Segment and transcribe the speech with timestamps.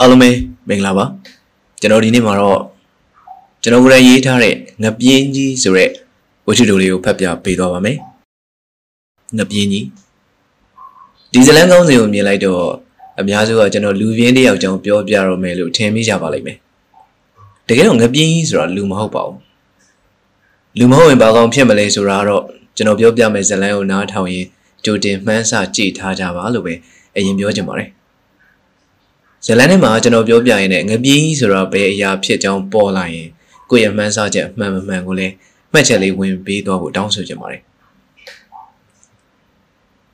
[0.00, 0.30] အားလုံးပဲ
[0.68, 1.04] မင်္ဂလာပါ
[1.80, 2.60] ကျွန်တော်ဒီနေ့မှာတော့
[3.62, 5.90] ကျွန်တော်ကိုယ်တိုင်ရေးထားတဲ့ငပြင်းကြီးဆိုတဲ့
[6.46, 7.96] ဝတ္ထုတိုလေးကိုဖတ်ပြပေးသွားပါမယ်
[9.38, 9.86] ငပြင်းကြီး
[11.32, 12.62] ဒီဇလန်ကောင်းစဉ်ကိုမြင်လိုက်တော့
[13.20, 16.58] အများစုကကျွန်တော်လူပြင်းတယောက်ကြောင့်ပြောပြတော့မယ်လို့ထင်မိကြပါလိမ့်မယ်
[17.68, 19.38] တကယ်တော့ငပြင်းကြီးဆိုတာလူမဟုတ်ပါဘူး
[20.78, 22.42] လူမဟုတ်ရင်ဘာကောင်ဖြစ်မလဲဆိုတာတော့
[22.76, 24.46] ကျွန်တော်ပြောပြမယ်ဇလန်ကိုနားထောင်ရင်
[24.84, 26.74] ကြိုတင်မှန်းဆကြည့်ထားကြပါလို့ပဲ
[27.16, 27.88] အရင်ပြောချင်ပါတယ်
[29.44, 33.28] ဇလန်ထဲမှာကျွန်တော်ပြောပြရင်လည်းငပြင်းကြီးဆိုတာဘယ်အရာဖြစ်ကြောင်းပေါ်လာရင်
[33.70, 35.32] ကိုယ့်ရဲ့မှန်းဆချက်အမှန်မမှန်ကိုလည်း
[35.72, 37.62] မှတ်ချက်လေးဝင်ပေးသွားဖို့တောင်းဆိုချင်ပါတယ်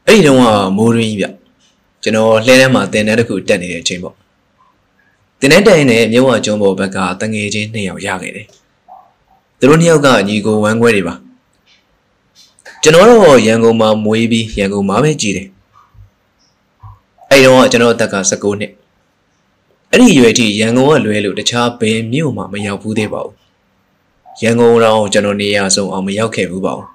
[0.06, 1.27] အဲ့ဒီတုန်းကမိုးရင်းကြီးဗျ
[2.02, 4.14] ကျွန်တော်လှဲထဲမှာတင်တဲ့တစ်ခုတက်နေတဲ့အချိန်ပေါ့
[5.41, 8.47] တင်တဲ့တိုင်နဲ့မြဝကျွန်းပေါ်ဘက်ကတငယ်ချင်းနှစ်ယောက်ရခဲ့တယ်
[9.59, 11.14] သူတို့နှစ်ယောက်ကညီကိုဝမ်းခွဲတွေပါ
[12.83, 15.48] ကျွန်တော်တော့ရန်ကုန်မှာမွေးပြီးရန်ကုန်မှာပဲကြည်တယ်
[17.30, 18.73] အဲ့တော့ကျွန်တော်အသက်က19နှစ်
[19.95, 23.34] အဲ့ဒီရွယ်ထိရန်ကုန်ကလွဲလို့တခြားဘယ်မြို့မှမရောက်ဘူးသေးပါဘူး
[24.42, 26.89] ရန်ကုန်တော့ကျွန်တော်နေရဆုံးအောင်မရောက်ခဲ့ဘူးပါဘူး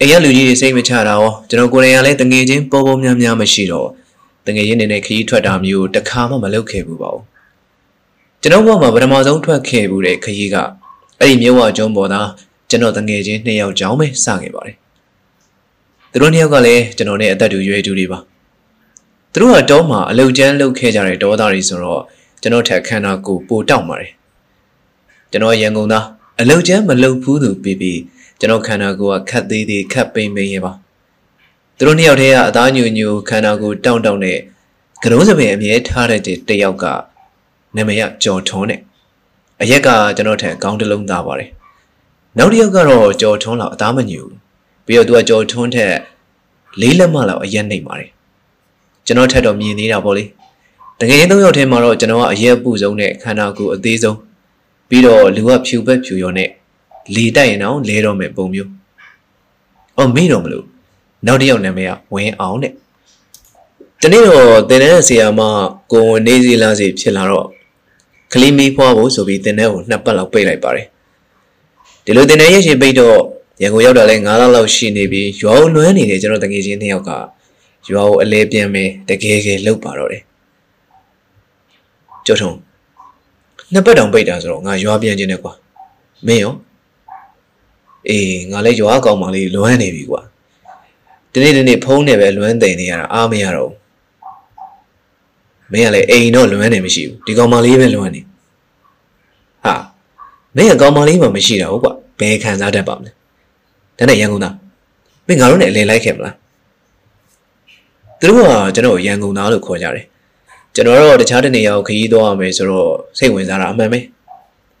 [0.00, 3.88] အိမ်ရလူကြီးတွေစိတ်မချတာရောကျွန်တော်ကိုယ်တိုင်ကလည်းတငယ်ချင်းပေါ်ပေါ်များများမရှိတော့
[4.46, 7.24] တငယ်ချင်းနေနဲ့ခရီးထွက်တာမျိုးတခါမှမလုပ်ခဲ့ဘူးပါဘူး
[8.42, 10.56] ကျွန်တော်ဘဝမှာပထမဆုံးထွက်ခဲ့ဘူးတဲ့ခရီးက
[11.20, 12.28] အဲ့ဒီမြို့ဝကျွန်းပေါ်သား
[12.70, 14.76] ကျွန်တော်တငယ်ချင်းနှစ်ယောက်ကြောင်းပဲစခဲ့ပါတယ်
[16.10, 18.18] သူတို့နှစ်ယောက်ကလည်းကျွန်တော်နဲ့အသက်တူရွယ်တူတွေပါ
[19.38, 22.02] သူတို့ကတောမှာအလုတ်ကျန်းလုပ်ခဲ့ကြတဲ့တောသားတွေဆိုတော့
[22.40, 24.10] ကျွန်တော်ထက်ခန္ဓာကိုယ်ပိုတောက်ပါတယ်
[25.30, 26.06] ကျွန်တော်ရန်ကုန်သား
[26.40, 28.00] အလုတ်ကျန်းမလုပ်ဘူးသူပြီးပြီး
[28.38, 30.72] ကျွန်တော်ခန္ဓာကိုယ်ကခတ်သေးသေးခတ်ပိန်ပိန်ရပါ
[31.76, 34.38] သူတို့နှစ်ယောက်တည်းကအသားညူညူခန္ဓာကိုယ်တောင့်တောင့်နဲ့
[35.02, 36.84] ကရုံးစပင်အမြဲထားတဲ့တယောက်က
[37.76, 38.80] နာမည်ကကြော်ထွန်းနဲ့
[39.62, 41.50] အရက်ကကျွန်တော်ထက်ကောင်းတလုံးသားပါတယ်
[42.38, 44.20] နောက်တစ်ယောက်ကတော့ကြော်ထွန်းလောက်အသားမညူ
[44.86, 45.94] ပြီးတော့သူကကြော်ထွန်းထက်
[46.80, 48.10] လေးလက်မလောက်အရက်နှိပ်ပါတယ်
[49.06, 50.24] ကျွန်တော်ထက်တော့မြင်သေးတာပေါ့လေ
[51.00, 54.18] တကယ်ရင်သုံးယောက်ထဲမှာတော့ကျွန်တော်ကအရက်ပူဆုံးနဲ့ခန္ဓာကိုယ်အသေးဆုံး
[54.88, 56.48] ပြီးတော့လူကဖြူပက်ဖြူရောနဲ့
[57.14, 58.70] လေတိုက်ရင်တော့လဲတော့မယ်ပုံမျိုး
[59.96, 60.64] အော်မေ့တော့မလို့
[61.26, 62.72] နောက်တစ်ယောက်နာမည်ကဝင်းအောင်တဲ့
[64.02, 65.40] တနေ့တော့တင်တဲ့ဆရာမ
[65.92, 67.46] ကိုဝင်နေစီလာစီဖြစ်လာတော့
[68.32, 70.86] ကလေးမီးဖွားဖို့ဆိုပြီးတင်တဲ့ကိုနှစ်ပတ်လောက်ပိတ်လိုက်ပါတယ်
[72.04, 73.18] ဒီလိုတင်တဲ့ရက်ရှင်ပိတ်တော့
[73.62, 77.10] ရန်ကုန်ရောက်တာလဲ9လလောက်ရှိနေပြီးရွာကိုလွမ်းနေတဲ့ကျွန်တော်တငယ်ချင်းနှစ်ယောက်က
[77.92, 80.22] ရွာကိုအလဲပြန်မယ်တကယ်ကယ်လောက်ပါတော့တယ်
[82.26, 82.52] ကျော်ထုံ
[83.72, 85.52] နှစ်ပတ်တောင်ပိတ်တာဆိုတော့ငါရွာပြန်ခြင်းနဲ့ကွာ
[86.26, 86.54] မင်းရော
[88.08, 90.20] အေးငါလည်းရွာကောင်းမှလေးလွမ်းနေပြီကွာ
[91.32, 93.76] ဒီနေ့ဒီနေ့ဖုန်းနဲ့ပဲလွမ်းတယ်နေရတာအားမရတော့ဘူး
[95.72, 98.20] မင်းကလည်းအိမ်တော့လွမ်းနေမရှိဘူးဒီကောင်မလေးပဲလွမ်းနေ
[99.64, 99.74] ဟာ
[100.56, 103.10] မင်းကကောင်မလေးမှမရှိတာဟုတ်ကွာဘယ်ခံစားတတ်ပါမလဲ
[103.98, 104.54] ဒါနဲ့ရန်ကုန်သား
[105.26, 106.34] မင်းငါတို့နဲ့အလဲလိုက်ခဲ့မလား
[108.20, 110.04] သူတို့ကကျွန်တော်ရန်ကုန်သားလို့ခေါ်ကြတယ်
[110.74, 112.88] ကျွန်တော်တော့တခြားတနေရာကိုခရီးသွားရမယ်ဆိုတော့
[113.18, 114.00] စိတ်ဝင်စားတာအမှန်ပဲ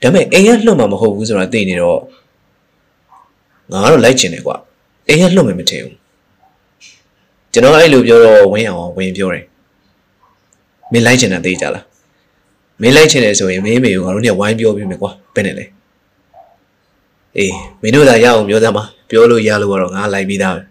[0.02, 2.00] ဒါပေမဲ့အိမ်ကလှုပ်မှာမဟုတ်ဘူးဆိုတာသိနေတော့
[3.72, 4.56] ငါကတော့လိုက်ချင်တယ်ကွာ
[5.08, 5.96] အိမ်ကလှုပ်မယ်မထင်ဘူး
[7.52, 9.44] ကျွန်တော်အဲ့လိုပြောတော့ဝင်းအောင်ဝင်ပြောတယ်
[10.92, 11.84] မင်းလိုက်ချင်တာသိကြလား
[12.82, 15.64] မင်းလိုက်ချင်တယ်ဆိုရင်မင်းမေကိုငါတို့နဲ့ဝိုင်းပြောပြီးမယ်ကွာဘယ်နဲ့လဲ
[17.38, 20.62] အေးမင်းတို့သာရအောင်ပြောသမှာပြောလို့ရလို့ကတော့ငါလိုက်ပြီးသားပဲ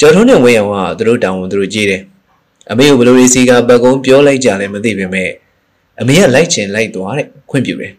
[0.00, 2.02] ကျော်ထုံးနဲ့ဝင်းအောင်ကသူတို့တောင်းဝန်သူတို့ကြည့်တယ်
[2.70, 5.30] အမေကိုဘယ်လိုရေးစီကပတ်ကုန်းပြောလိုက်ကြလဲမသိပေမဲ့
[6.00, 7.92] အမေကလိုက်ချင်လိုက်သွားတဲ့ခွင့်ပြုတယ်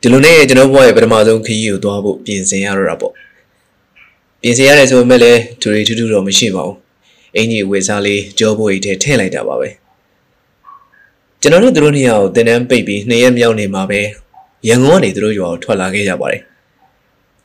[0.00, 3.12] ဒီလိုနဲ့ကျွန်တော်ဘဝရဲ့ပထမဆုံးခရီးကိုသွားဖို့ပြင်ဆင်ရတော့တာပေါ့
[4.42, 6.76] ပြင်ဆင်ရတယ်ဆိုပေမဲ့လည်းဒူရီထူးထူးတော့မရှိပါဘူး
[7.36, 9.68] အင်ကြီးဝေစားလေးကြောဖို့အိတ်ထဲထည့်လိုက်တာပါပဲ
[11.40, 14.00] ကျွန်တော်တို့တို့နှစ်ယောက်တင်တန်းပိတ်ပြီးနှစ်ရက်မြောက်နေမှာပဲ
[14.68, 16.42] ရန်ကုန်ကနေသူတို့ရွာကိုထွက်လာခဲ့ကြပါတယ်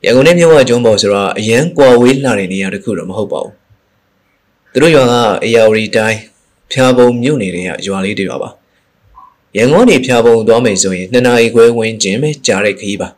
[0.04, 3.52] ရန်ကုန်နဲ့မြို့ဝကျွန်းပေါ်ဆိုတော့အရန်ကွာဝေးလှတဲ့နေရာတစ်ခုတော့မဟုတ်ပါဘူး
[4.72, 6.18] သူတို့ရွာကအရာဝတီတိုင်း
[6.72, 8.50] ဖျားပုံမြို့နယ်တွေကရွာလေးတွေပါပါ
[9.56, 13.08] ရန်ကုန်နေဖျားပုံသွားမယ်ဆိုရင်နှစ်နာရီခွဲဝန်းကျင်ပဲကြားတဲ့ခရီးပါ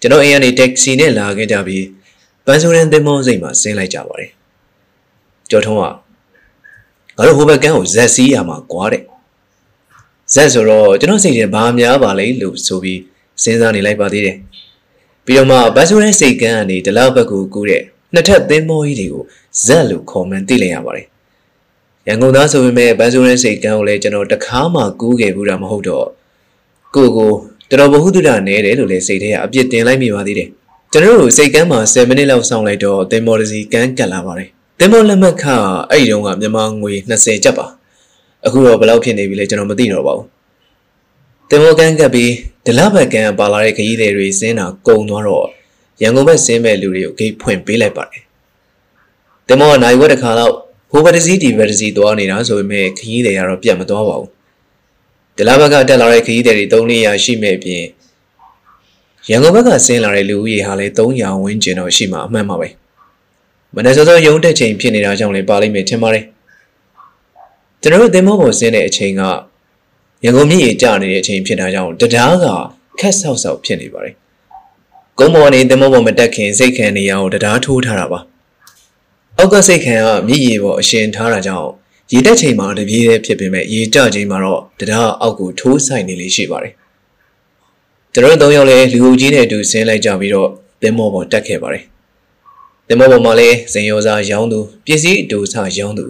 [0.00, 1.86] ကျွန်တော်အိမ်ကနေတက္ကစီနဲ့လာခဲ့ကြပြီး
[2.44, 4.30] ပန်းစိုးရန်သင်္ဘောစိတ်မှာဆင်းလိုက်ကြပါတယ်
[5.50, 5.90] ကျော်ထုံးကငါ
[7.26, 9.02] တို့ဟိုဘက်ကန်းကိုဇက်စီးရမှာကွာတဲ့
[10.34, 13.00] ဇက်ဆိုတော့ကျွန်တော်စိတ်ထဲဘာများပါလဲလို့ဆိုပြီး
[13.42, 14.36] စဉ်းစားနေလိုက်ပါသေးတယ်
[15.30, 17.82] ပြီးတော့မှဘတ်ဆိုရဲစိတ်ကန်းကနေဒလောက်ဘက်ကိုကူးတဲ့
[18.14, 19.24] နှစ်ထပ်သင်းမောကြီးတွေကို
[19.64, 21.06] ဇက်လို့ခေါ်မှန်းသိလိုက်ရပါတယ်
[22.06, 26.06] ရန်ကုန်သားဆိုပေမဲ့ဘတ်ဆိုရဲစိတ်ကန်းကိုလည်းကျွန်တော်တခါမှကူးခဲ့ဘူးတာမဟုတ်တော့
[26.94, 27.30] ကိုကို
[27.70, 30.48] တော်တော်ဘဟုတုဒနဲတယ်လို့လည်းစိတ်ထဲကအပြစ်တင်လိုက်မိပါသေးတယ်
[30.92, 34.48] ကျွန်တော်တို့စိတ်ကန်းမှာ7မိနစ်လောက်စောင့်လိုက်တော့သင်းမောတစီကန်းကတ်လာပါတယ်
[34.78, 35.44] သင်းမောလက်မှတ်ခ
[35.90, 37.66] အဲ့ဒီတုန်းကမြန်မာငွေ20ကျပ်ပါ
[38.46, 40.26] အခုတော့ဘယ်လောက်ဖြစ်နေပြီလဲကျွန်တော်မသိတော့ပါဘူး
[41.50, 42.30] တင်မောကန်ကပ်ပြီး
[42.70, 45.46] ဒလဘက်ကန်ပါလာတဲ့ခရီးသည်တွေစင်းတာကုံသွားတော့
[46.02, 48.22] ရန်ကုန်ဘက်ဆင်းမဲ့လူတွေကိုဂိတ်ဖွင့်ပေးလိုက်ပါတယ်
[49.48, 50.52] တင်မောကနိုင်ဝက်တစ်ခါတော့
[50.90, 54.30] ဟိုဘက်တစ်စီးဒီဘက်တစ်စီးသွားနေတာဆိုပေမဲ့ခရီးတွေကတော့ပြတ်မသွားပါဘူး
[55.36, 57.84] ဒလာဘက်ကတက်လာတဲ့ခရီးတွေ300ရှိမဲ့အပြင်
[59.30, 62.68] ရန်ကုန်ဘက်ကဆင်းလာတဲ့လူဦးရေဟာလည်း300ဝန်းကျင်တော့ရှိမှာအမှန်ပါပဲ
[63.74, 66.24] မနေ့စောစောရုံးတက်ချိန်ဖြစ်နေတာကြောင့်လည်းပါလိမ့်မယ်ထင်ပါတယ်
[67.80, 69.22] ကျွန်တော်တို့သင်္ဘောပေါ်ဆင်းတဲ့အချိန်က
[70.24, 72.46] ရန်ကုန်မြစ်ရေကျနေတဲ့အချိန်ဖြစ်တာကြောင့်တရားက
[73.00, 74.14] ခက်ဆောက်ဆောက်ဖြစ်နေပါတယ်
[75.18, 78.20] ကုန်းပေါ်နေသင်္ဘောပေါ်မတက်ခင်စိတ်ခံနေရအောင်တရားထိုးထားတာပါ
[79.38, 81.68] အောက်ကစိတ်ခံကမြည်ရပေါ်အရှင်ထားတာကြောင့်
[82.12, 86.72] ရေတက်ချိန်မှာတပြေးတည်းဖြစ်ပေမဲ့ရေကျချိန်မှာတော့တရားအောက်ကိုထိုးဆိုင်နေလေးရှိပါတယ်
[88.12, 90.48] ကျွန်တော်တို့သုံးယောက်လည်းလူအုပ်ကြီးနဲ့အတူဆင်းလိုက်ကြပြီးတော့
[90.82, 91.84] သင်္ဘောပေါ်တက်ခဲ့ပါတယ်
[92.88, 96.06] သင်္ဘောပေါ်မှာလည်းဇင်ယောစာရောင်းသူပစ္စည်းအတူဆရောင်းသူ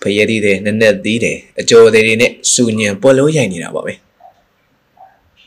[0.00, 3.94] ဖရဲသီးတဲ့နက်နက်သီးတဲ့အကျော်တွေနဲ့စူညံပွက်လို့ရိုက်နေတာပါပဲ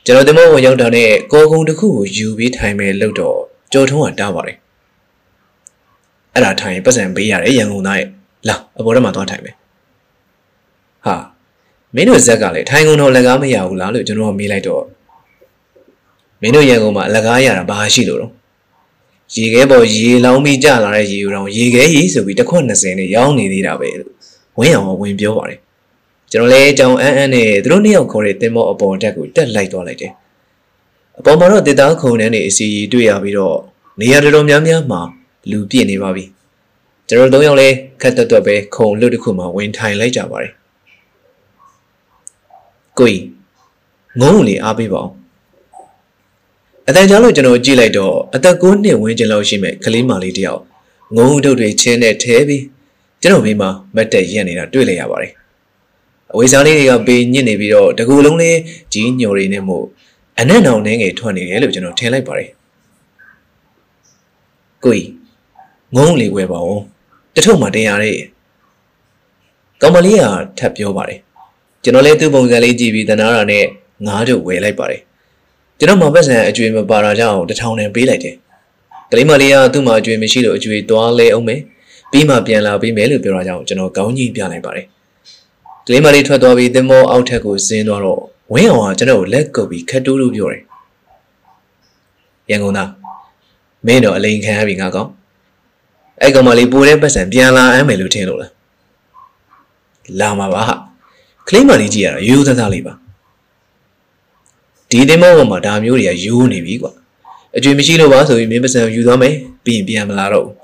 [0.05, 3.37] ကျွန်တော်သင်္ဘောပေါ်ရောက်တာနဲ့ကောကုံတစ်ခုကိုယူပြီးထိုင်မယ်လို့တော့
[3.73, 4.57] ကြော်ထုံးကတားပါတယ်
[6.33, 8.07] အဲ့ဒါထိုင်ပတ်စံပေးရတယ်ရန်ကုန်သားရဲ့
[8.47, 9.55] လာအပေါ်ထဲမှာသွားထိုင်မယ်
[11.05, 11.15] ဟာ
[11.95, 14.83] မင်းတို့ဇက်ကလည်းထိုင်ကုန်တော့လက်ကားမရဘူးလားလို့ကျွန်တော်မေးလိုက်တော့
[16.41, 18.31] မင်းတို့ရန်ကုန်မှာအလကားရတာဘာရှိလို့တော့
[19.35, 24.11] ရေခဲပေါ်ရေလောင်းပြီးကြလာတဲ့ရေဦးတောင်ရေခဲကြီးဆိုပြီးတစ်ခွက်20နဲ့ရောင်းနေသေးတာပဲလို့
[24.59, 25.59] ဝင်းအောင်ဝင်ပြောပါတယ်
[26.31, 30.11] ကျွန်တော်လည်းအကြောင်အန်းအန်းနဲ့သူတို့နှစ်ယောက်ခေါ်တဲ့တင်မောအပေါ်တက်ကိုတက်လိုက်သွားလိုက်တယ်
[31.19, 33.57] အပေါ်မှာတော့တစ်သားခုံတန်းနေအစီရီတွေ့ရပြီးတော့
[33.99, 35.01] နေရာတော်တော်များများမှာ
[35.51, 36.23] လူပြည့်နေပါပြီ
[37.07, 40.53] ကျွန်တော်သုံးယောက်လည်းခက်တက်တက်ပဲခုံလွတ်တစ်ခုမှဝင်ထိုင်လိုက်ကြပါတယ်
[42.99, 43.23] ကိုကြီး
[44.21, 45.11] ငုံလေအားပေးပါအောင်
[46.87, 50.61] အတန်ကြားလို့ကျွန်တော်ကြည့်လိုက်တော့အသက်9နှစ်ဝန်းကျင်လောက်ရှိမဲ့ကလေးမလေးတယောက်
[51.15, 52.63] ငုံတုတ်တွေချင်းနဲ့ထဲပြီး
[53.21, 53.63] ကျွန်တော်မိမ
[53.95, 55.31] မတ်တက်ရက်နေတာတွေ့လိုက်ရပါတယ်
[56.33, 58.57] အဝေးစားလေးတွေကပေးညစ်နေပြီးတော့တကူလုံးလေး
[58.93, 59.85] ကြီးညိုတွေနဲ့မို့
[60.39, 62.49] အနက်နောင်နှင်းငယ်ထွက်နေတယ်လို့ကျွန်တော်ထင်လိုက်ပါတယ်
[64.83, 65.09] ကိုကြီး
[65.95, 66.79] ငုံလေဝဲပါဦး
[67.35, 68.17] တထုံမှတင်ရတဲ့
[69.81, 70.23] ကောင်မလေးက
[70.59, 71.19] ထပ်ပြောပါတယ်
[71.83, 73.65] ကျွန်တော်လည်းသူ့ပုံစံလေးကြည့်ပြီးတနာတာနဲ့
[74.05, 75.01] ငားတို့ဝယ်လိုက်ပါတယ်
[75.79, 78.35] ကျွန်တော်မပတ်စံအကျွေးမပါတာကြောင့်တထောင်နဲ့ပေးလိုက်တယ်
[79.11, 81.61] ကလေးမလေးကသူ့မှာအကျွေးမရှိလို့အကျွေးသွားလဲအောင်မယ်
[82.11, 84.85] ပြီးမှပြန်လာပေးမယ်လို့ပြောတာကြောင့်ကျွန်တော်ကောင်းကြီးပြလိုက်ပါတယ်
[85.85, 88.21] ကလေးမလေးထွက်သွားပြီးသင်္ဘောအောက်ထက်ကိုဆင်းသွားတော့
[88.53, 90.61] ဝင်းအောင်ကကျွန်တော်ကိုလက်ကုပ်ပြီးခတ်တူးလို့ပြောတယ်
[92.49, 92.89] ရန်ကုန်သား
[93.85, 95.09] မင်းတော့အလိန်ခံရပြီငါကောင်
[96.21, 98.51] အဲ့ကောင်မလေးပိုတဲ့ပတ်စံပြန်လာမ်းမယ်လို့ထင်လို့လား
[100.19, 100.75] လာမှာပါဟာ
[101.47, 102.93] ကလေးမလေးကြီးရတာရိုးသားသားလေးပါ
[104.89, 106.91] ဒီတင်မောပေါ်မှာဒါမျိုးတွေကရိုးနေပြီကွာ
[107.57, 109.33] အကျွေမရှိလို့ပါဆိုပြီးမင်းပတ်စံယူသွားမယ်
[109.65, 110.58] ပြီးရင်ပြန်မလာတော့ဘူး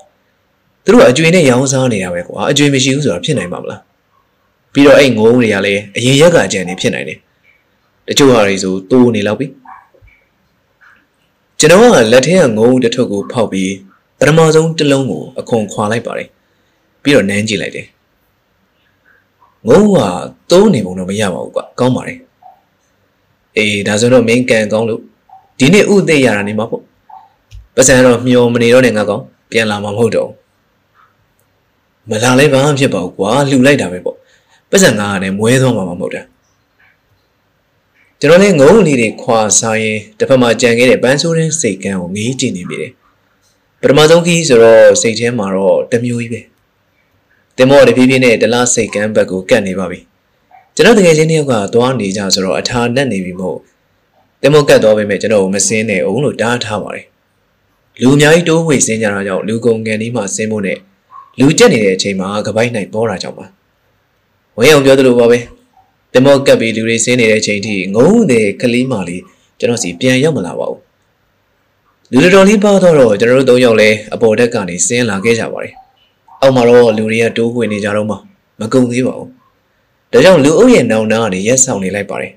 [0.86, 3.80] သူတို့ကအကျွေနဲ့ရောင်းစားနေတာပဲကွာအကျွေမရှိဘူးဆိုတာဖြစ်နိုင်မှာမလား
[4.72, 7.18] ပြီးတော့အဲ့ငုံတွေကလည်းအရင်ရက်ကအကြံနေဖြစ်နိုင်တယ်
[8.08, 9.46] တချို့ဟာတွေဆိုတိုးနေလောက်ပြီ
[11.58, 13.72] ကျွန်တော်ကလက်ထဲကငုံတစ်ထုပ်ကိုဖောက်ပြီး
[14.18, 16.28] ပထမဆုံးတစ်လုံးကိုအခွန်ခွာလိုက်ပါတယ်
[17.02, 17.86] ပြီးတော့နမ်းကြည့်လိုက်တယ်
[19.68, 19.98] ငုံက
[20.50, 22.18] သုံးနေပုံတော့မရပါဘူးကွာကောင်းပါတယ်
[23.56, 25.00] အေးဒါဆိုတော့မင်းကန်ကောင်းလို့
[25.58, 26.82] ဒီနေ့ဥသိရတာနေမှာပေါ့
[27.74, 30.30] ပတ်စံတော့မျောမနေတော့နဲ့ငါကောင်ပြန်လာမှာမဟုတ်တော့
[32.10, 34.16] မလာလဲဘာမှဖြစ်ပါဘူးကွာလှူလိုက်တာပဲပေါ့
[34.70, 36.22] ပတ်စံငါကလည်းမွဲသွားမှာမဟုတ်တာ
[38.20, 42.92] ကျွန်တော်လည်းငုံလေးတွေခွာစားရင်တစ်ဖက်မှာကြံခဲ့တဲ့ပန်းဆိုးတဲ့စိတ်ကန်းကိုငေးကြည့်နေမိတယ်
[43.80, 46.40] ပထမဆုံးခီးဆိုတော့စိတ်ထဲမှာတော့တမျိုးကြီးပဲ
[47.56, 50.00] တင်မောတဖြည်းဖြည်းနဲ့ဒလားစိတ်ကန်းဘက်ကိုကတ်နေပါပြီ
[50.74, 53.60] ကျွန်တော်တကယ်ချင်းတယောက်ကသွားနေကြဆိုတော့အထာနဲ့နေပြီမဟုတ်
[54.42, 57.06] တင်မောကတ်သွားပေမဲ့ကျွန်တော်ကိုမစင်းနဲ့အောင်လို့တားထားပါတယ်
[58.00, 60.78] လူအများကြီးတိုးဝေစင်းကြတာကြောင့်လူကုန်ကန်ဒီမှာစင်းဖို့နဲ့
[61.38, 63.46] လူကျက်နေတဲ့အချိန်မှာကပိုက်နိုင်ပေါ်တာကြောင့်ပါ
[64.56, 65.38] ဝင်းအောင်ပြောသလိုပါပဲ
[66.12, 69.22] တင်မောကတ်ပြီးလူတွေစင်းနေတဲ့အချိန်ထိငုံတဲ့ကလေးမလေး
[69.58, 70.80] ကျွန်တော်စီပြန်ရောက်မလာပါဘူး
[72.12, 75.74] လူတော်တော်လေးပါတော့ကျွန်တော်တို့၃ယောက်လဲအပေါ်တက်ကနေဆင်းလာခဲ့ကြပါတယ်
[76.40, 78.16] အောက်မှာတော့လူတွေကတိုးဝင်နေကြတော့မှ
[78.60, 79.30] မကုန်သေးပါဘူး
[80.12, 82.32] ဒါကြောင့်လူအုပ်ရဲ့နောင်နာကနေရက်ဆောင်နေလိုက်ပါတယ်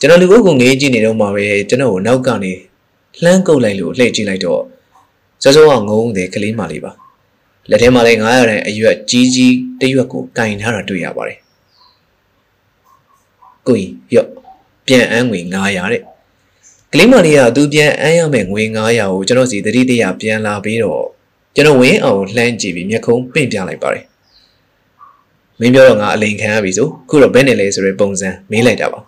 [0.00, 2.52] ကျွန်တော်လူအုပ်ကိုငေးကြည့်နေတော့မှပဲကျွန်တော်ကိုနောက်ကနေ
[3.22, 4.60] လှမ်းကုပ်လိုက်လို့လှည့်ကြည့်လိုက်တော့
[5.42, 6.92] စောစောကငုံတဲ့ကလေးမလေးပါ
[7.70, 11.38] လက်ထဲမှာလည်း900တန်အရွက်ကြီးကြီးတရွက်ကိုကင်ထားတာတွေ့ရပါတယ်
[13.66, 14.28] ကိုကြီးရော့
[14.86, 16.02] ပြန်အန်းငွေ900တဲ့
[16.92, 21.04] ကလေးမလေးကသူပြန်အမ်းရမယ်ငွေ900ကိုကျွန်တော်စီတတိတရပြန်လာပြီးတော့
[21.54, 24.04] ကျွန်တော်ဝင်းအောင်လှမ်းကြည့်ပြီးမျက်ခုံးပင့်ပြလိုက်ပါတယ်
[25.60, 29.00] မင်းပြောတော့ငါအလိန်ခံရပြီဆိုခုတော့ဘယ်နဲ့လဲဆိုတဲ့ပုံစံမေးလိုက်တာပါ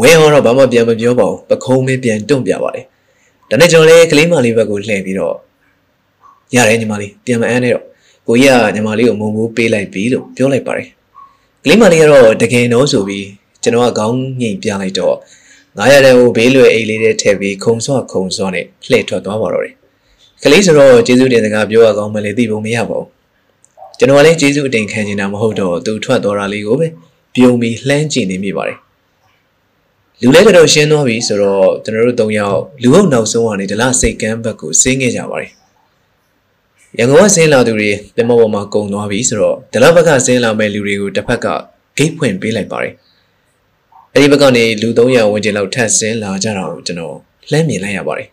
[0.00, 2.84] ဝင်းအောင်တော့ဘာမှပြန်မပြောပါဘူးပခုံးမင်းပြန်တွန့်ပြပါတယ်
[3.50, 5.36] ဒါနဲ့ကျွန်တော်လည်းကလေးမလေးဘက်ကိုလှည့်ပြီးတော့
[6.54, 7.84] ရတယ်ညီမလေးပြန်မအမ်းနဲ့တော့
[8.26, 10.88] ကိုကြီးကညီမလေးကိုမုံမိုးပေးလိုက်ပြီလို့ပြောလိုက်ပါတယ်
[11.64, 13.26] ကလေးမလေးကတော့တကယ်တော့ဆိုပြီး
[13.62, 15.16] ကျွန်တော်ကခေါင်းငိမ့်ပြလိုက်တော့
[15.78, 19.74] 900တန်းကိုဘေးလွယ်အိတ်လေးထဲထည့်ပြီးခုံစော့ခုံစော့နဲ့လှည့်ထွက်သွားပါတော့တယ်
[20.42, 23.08] ကလေးဆိုတော့ကျေးဇူးတင်စကားပြောရကောင်းမလဲသိဖို့မရပါဘူး
[23.98, 26.86] ကျွန်တော်လည်းကျေးဇူးအတင်ခံနေတာမဟုတ်တော့သူထွက်သွားတာလေးကိုပဲ
[27.34, 28.78] ပြုံပြီးလှမ်းကြည့်နေမိပါတယ်
[30.22, 35.50] လူလဲကတော့ရှင်းသွားပြီဆိုတော့ကျွန်တော်တို့၃ယောက်လူဟုတ်နောက်ဆုံးကနေဒလစိတ်ကမ်းဘက်ကိုဆင်းခဲ့ကြပါတယ်
[36.98, 41.46] ရန်ကုန်ကဆင်းလာသူတွေတင်မောပေါ်မှာကုံသွားပြီဆိုတော့ဒလဘက်ကဆင်းလာမဲ့လူတွေကိုတစ်ဖက်က
[41.96, 42.94] ဂိတ်ဖွင့်ပေးလိုက်ပါတယ်
[44.14, 47.16] အဲဒီဘက်ကနေလူ300ဝန်းကျင်လောက်ထပ်ဆင်းလာကြတာကိုကျွန်တော်
[47.50, 48.28] လှမ်းမြင်လိုက်ရပါတယ်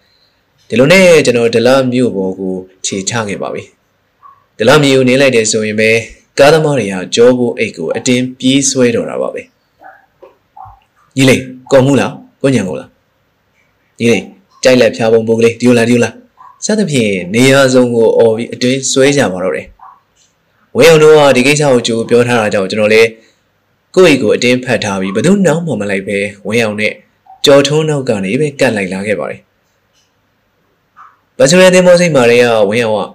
[0.67, 2.53] ဒီလိုနဲ့ကျွန်တော်ဒလမြို့ပေါ်ကို
[2.85, 3.63] ခြေချခဲ့ပါပြီ
[4.57, 5.89] ဒလမြို့နေလိုက်တယ်ဆိုရင်ပဲ
[6.39, 9.41] ကားသမားတွေကကြောဖို့အိတ်ကိုအတင်းပြေးဆွဲတော်တာပါပဲ
[11.15, 12.89] ကြီးလေးကော်မှုလားကိုညံကိုလား
[13.99, 14.23] ကြီးလေး
[14.63, 16.13] ကြိုက်လက်ဖြားပုံပုံကလေးဒီလိုလားဒီလိုလား
[16.65, 19.67] စသဖြင့်နေရာစုံကိုអော်ပြီးအတွင်းဆွဲကြပါတော့တယ်
[20.75, 23.09] ဝင်းအောင်တို့ကဒီကိစ္စကိုကြိုးပြောထားတာကြောင့်ကျွန်တော်လည်း
[23.95, 26.93] ကိုယ့်အိတ်ကိုအတင်းဖတ်ထားပြီးဘယ်သူနောက်မှမလိုက်ပဲဝင်းအောင်နဲ့
[27.45, 29.39] ကြော်ထုံးနောက်ကနေပဲကတ်လိုက်လာခဲ့ပါတယ်
[31.37, 33.09] ဘတ်စရဲတင်မောစိတ်မာတွေကဝင်းအောင်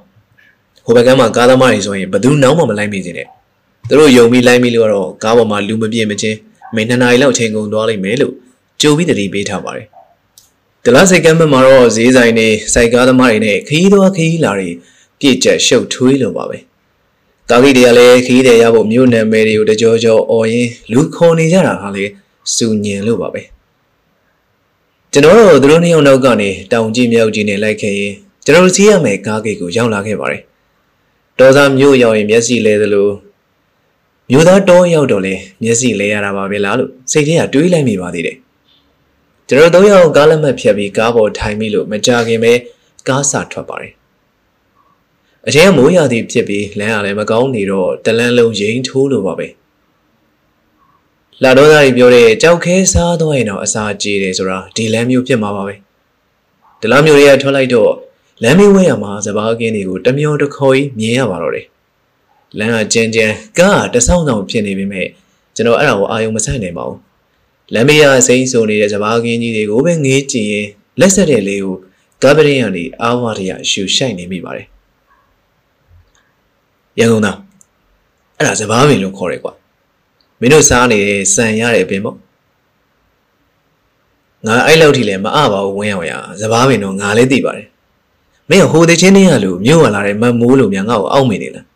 [0.87, 3.27] ကဟိုဘက်ကမှကားသမားတွေဆိုရင်ဘယ်သူနောက်မှမလိုက်မိစေနဲ့
[3.89, 6.39] သူတို့ယုံပြီးလိုက်မိလို့တော့ကားပေါ်မှာလူမပြည့်မချင်း
[6.75, 8.35] မင်းနှစ်နာရီလောက်ချိန်ကုန်သွားလိမ့်မယ်လို့
[8.81, 9.87] ကြိုပြီးတတိပေးထားပါတယ်
[10.87, 14.71] ဒလစိတ်ကမ်းဘက်မှာတော့ဈေးဆိုင်တွေစိုက်ကားသမားတွေနဲ့ခရီးသွားခရီးလာတွေ
[15.19, 16.59] ပြည့်ကျက်ရှုပ်ထွေးလို့ပါပဲ
[17.51, 22.05] ကားကြီးတွေကလည်းခရီးတွေရဖို့မြို့နယ်မယ်တွေကိုတကြောကြောអော်ရင်လူခေါ်နေကြတာဟာလေ
[22.55, 23.43] စူညင်လို့ပါပဲ
[25.13, 30.43] ကျွန်တော်တို့သူတို့နှစ်ယောက်နောက်ကနေတောင်ကြီးမြောက်ကြီးနဲ့လိုက်ခဲ့ရင်ကျွန်တော်တို့စီးရမယ်ကားဂိတ်ကိုရောက်လာခဲ့ပါတယ်
[31.39, 33.09] ဒေါ်သားမြို့ရောက်ရင်မျက်စိလဲသလို
[34.31, 38.37] မြို့သားတောရောက်တော့လဲမျက်စိလဲရတာပါပဲလားလို့စိတ်ထဲကတွေးလိုက်မိပါသေးတယ်
[39.55, 42.53] ကျွန်တော်တို့ယောက်ကားလက်မှတ်ဖြတ်ပြီးကားပေါ်ထိုင်ပြီလို့မကြခင်ပဲ
[43.09, 43.93] ကားစာထွက်ပါတယ်
[45.47, 49.49] အချိန်ကမိုးရာသီဖြစ်ပြီးလမ်းကလည်းမကောင်းနေတော့တလန်းလုံးရိမ့်ထိုးလို့ပါပဲ
[51.43, 55.75] လာတော့သားကြီးပြောတဲ့ကြောက်ခဲစားတော့ရင်တော့အစာကြေတယ်ဆိုတာဒီလမ်းမျိုးဖြစ်မှာပါပဲ
[56.81, 57.93] ဒီလမ်းမျိုးတွေကထွက်လိုက်တော့
[58.43, 61.67] လမ်းမေးဝဲရမှာစပားကင်းတွေကိုတမျောတခေါ်ကြီးမြင်ရပါတော့တယ်
[62.59, 65.07] လမ်းကကြမ်းကြမ်းကားကတဆောင်းဆောင်ဖြစ်နေပေမဲ့
[65.55, 67.12] ကျွန်တော်အဲ့ဒါကိုအာယုံမဆိုင်နိုင်ပါဘူး
[67.75, 70.69] လမ်းမေးရစိမ့်ဆိုနေတဲ့စပားကင်းကြီးတွေကိုပဲငေးကြည့်ရင်
[71.01, 71.77] လက်ဆက်တဲ့လေးကို
[72.23, 74.67] ကားပရင်ကနေအားဝါရရရှူရှိုက်နေမိပါတယ်
[76.99, 77.37] ရန်ကုန်သား
[78.39, 79.53] အဲ့ဒါစပားပင်လို့ခေါ်တယ်ကွာ
[80.41, 82.17] မင်းတို့စားနေတဲ့စံရတဲ့ပင်ပေါ့
[84.47, 87.69] ငါအဲ့လောက်ထိလည်းမအပါဘူးဝင်းအောင်ရစပားပင်တော့ငါလည်းသိပါတယ်
[88.51, 91.67] မင်းဟိုတဲ့ချင်းနေရလို့မြို့ဝင်လာတဲ့မမိုးလို့များငါ့ကိုအောက်မေနေလား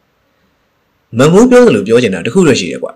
[1.19, 2.93] မမိုးပြောတယ်လို့ပြောချင်တာတခုတော့ရှိတယ်ကွာ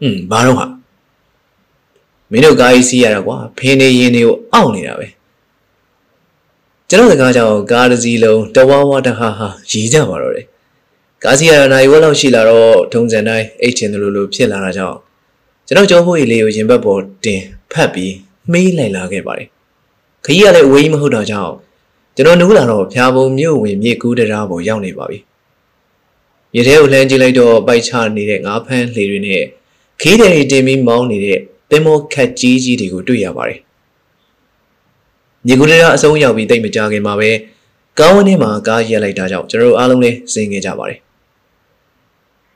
[0.00, 0.66] ဟွန်းဘာတော့ဟာ
[2.30, 5.06] မင်းတို့ကားကြီးစီးရတာကွာဖင်းနေရင်တွေကိုအောက်နေတာပဲ
[6.88, 10.46] ကျွန်တော်စကားကြောင့်ကားတစ်စီးလုံးတဝါဝါတဟာဟာရည်ကြပါတော့တယ်
[11.24, 14.98] ကားစီးရတာနိုင်ဝက်လောက်ရှိလာတော့ထုံစံတိုင်းအိတ်ချင်တယ်လို့လို့ဖြစ်လာတာကြောင့်
[15.66, 17.42] ကျွန်တော်ကြောဖို့လေးကိုရင်ဘတ်ပေါ်တင်
[17.72, 18.14] ဖတ်ပြီး
[18.52, 19.48] မေးလိုက်လာခဲ့ပါတယ်
[20.24, 21.52] ခကြီးကလည်းအဝေးကြီးမဟုတ်တော့ကြောင့်
[22.16, 25.18] ကျွန်တော်နိုးလာတော့ဖျားပုံမြို့ဝင်မြေကူးတရားပေါ်ရောက်နေပါပြီ
[26.52, 29.42] မြေထဲကိုလှမ်းကြည့်လိုက်တော့ပိုက်ချနေတဲ့ငါးဖမ်းလှေတွေနဲ့
[30.00, 33.58] ခီးတယ်တင်ပြီးမောင်းနေတဲ့ သင်္ဘောခက်ကြီးကြီးတွေကိုတွေ့ရပါတယ်
[35.46, 37.30] မြေကူးတရားအဆုံးရောက်ပြီးတိတ်မကြခင်မှာပဲ
[37.98, 40.98] ကောင်းဝင်းထဲမှာကားရက်လိုက်တာကြောင့်ကျွန်တော်တို့အားလုံးလည်းစင်ခဲ့ကြပါတယ်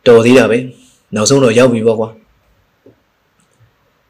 [0.07, 0.59] တော်သေးတာပဲ
[1.15, 2.09] နောက်ဆုံးတော့ရောက်ပြီပေါ့ကွာ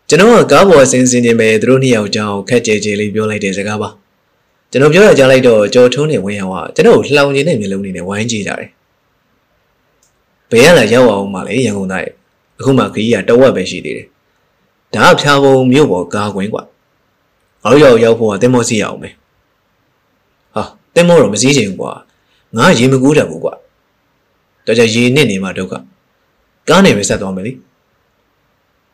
[0.09, 3.89] ကျွန်တော်ကကားပေါ်ဆင်းစင်းနေမယ်သူတို့နှစ်ယောက်ကြောင်းခက်ကြဲကြဲလေးပြောလိုက်တဲ့စကားပါ
[4.71, 8.69] ကျွန်တော်ပြောရကြလိုက်တော့ကြော်ထုံးနေဝင်ရောကကျွန်တော်လှောင်နေတဲ့မျိုးလုံးနေနဲ့ဝိုင်းကြည့်ကြတယ်
[10.51, 12.13] ဘယ်ရလာရောက်အောင်မှလဲရန်ကုန်သားရဲ့
[12.59, 14.07] အခုမှခကြီးကတဝက်ပဲရှိသေးတယ်
[14.95, 16.63] ဒါကဖြာပုံမြို့ပေါ်ကားကွင်းကွာ
[17.65, 19.15] အောက်ရောက်ရောက်ဖို့ကတင်မောစီရအောင်မယ်
[20.55, 20.63] ဟာ
[20.95, 21.93] တင်မောတော့မစည်းချင်ဘူးကွာ
[22.57, 23.55] ငါရေမကူးတတ်ဘူးကွာ
[24.67, 25.73] တော်ကြရေနစ်နေမှဒုက္ခ
[26.69, 27.53] ကားနေပဲဆက်သွားမယ်လေ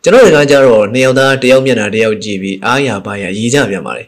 [0.02, 4.04] ကျွန်တော်တကကြတော့နှစ်ယောက်သားတယောက်မျက်နှာတယောက်ကြည့်ပြီးအားရပါရရည်ကြပြန်ပါလေ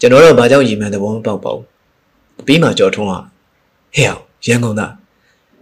[0.00, 1.64] ကျွန်တော်တော့ဘာကြောင့်ရည်မှန်သဘောမပေါက်ပါဘူး
[2.46, 3.12] ပြီးမှကြော်ထွန်းက
[3.94, 4.92] ဟဲ့အောင်ရန်ကုန်သား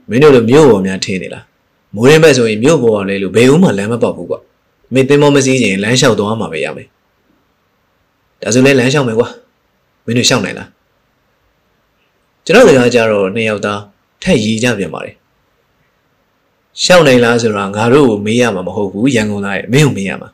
[0.08, 1.44] မင်းတို့လိုမြို့ပေါ်များထင်းနေလား
[1.94, 4.40] မိုးရင်ဘက်ဆိုရင်မြို့ပေါ်အောင်လဲလို့ဘယ်ဦးမှလမ်းမပေါက်ဘူးကွာ
[4.94, 6.88] မင်းသင်္ဘောမစည်းရင်လမ်းလျှောက်သွားမှာပဲရမယ်
[8.42, 9.28] ဒါဆိုလဲလမ်းလျှောက်မယ်ကွာ
[10.04, 10.68] မင်းတို့လျှောက်နိုင်လား
[12.44, 13.80] ကျွန်တော်စကားကြတော့နှစ်ယောက်သား
[14.22, 15.14] ထက်ရည်ကြပြန်ပါတယ်
[16.82, 20.28] ရှောက်နိုင်လားဆိုတာငါတို့ကိုမေးရမှာမဟုတ်ဘူးရန်ကုန်သားရဲ့မင်းကိုမေးရမှာ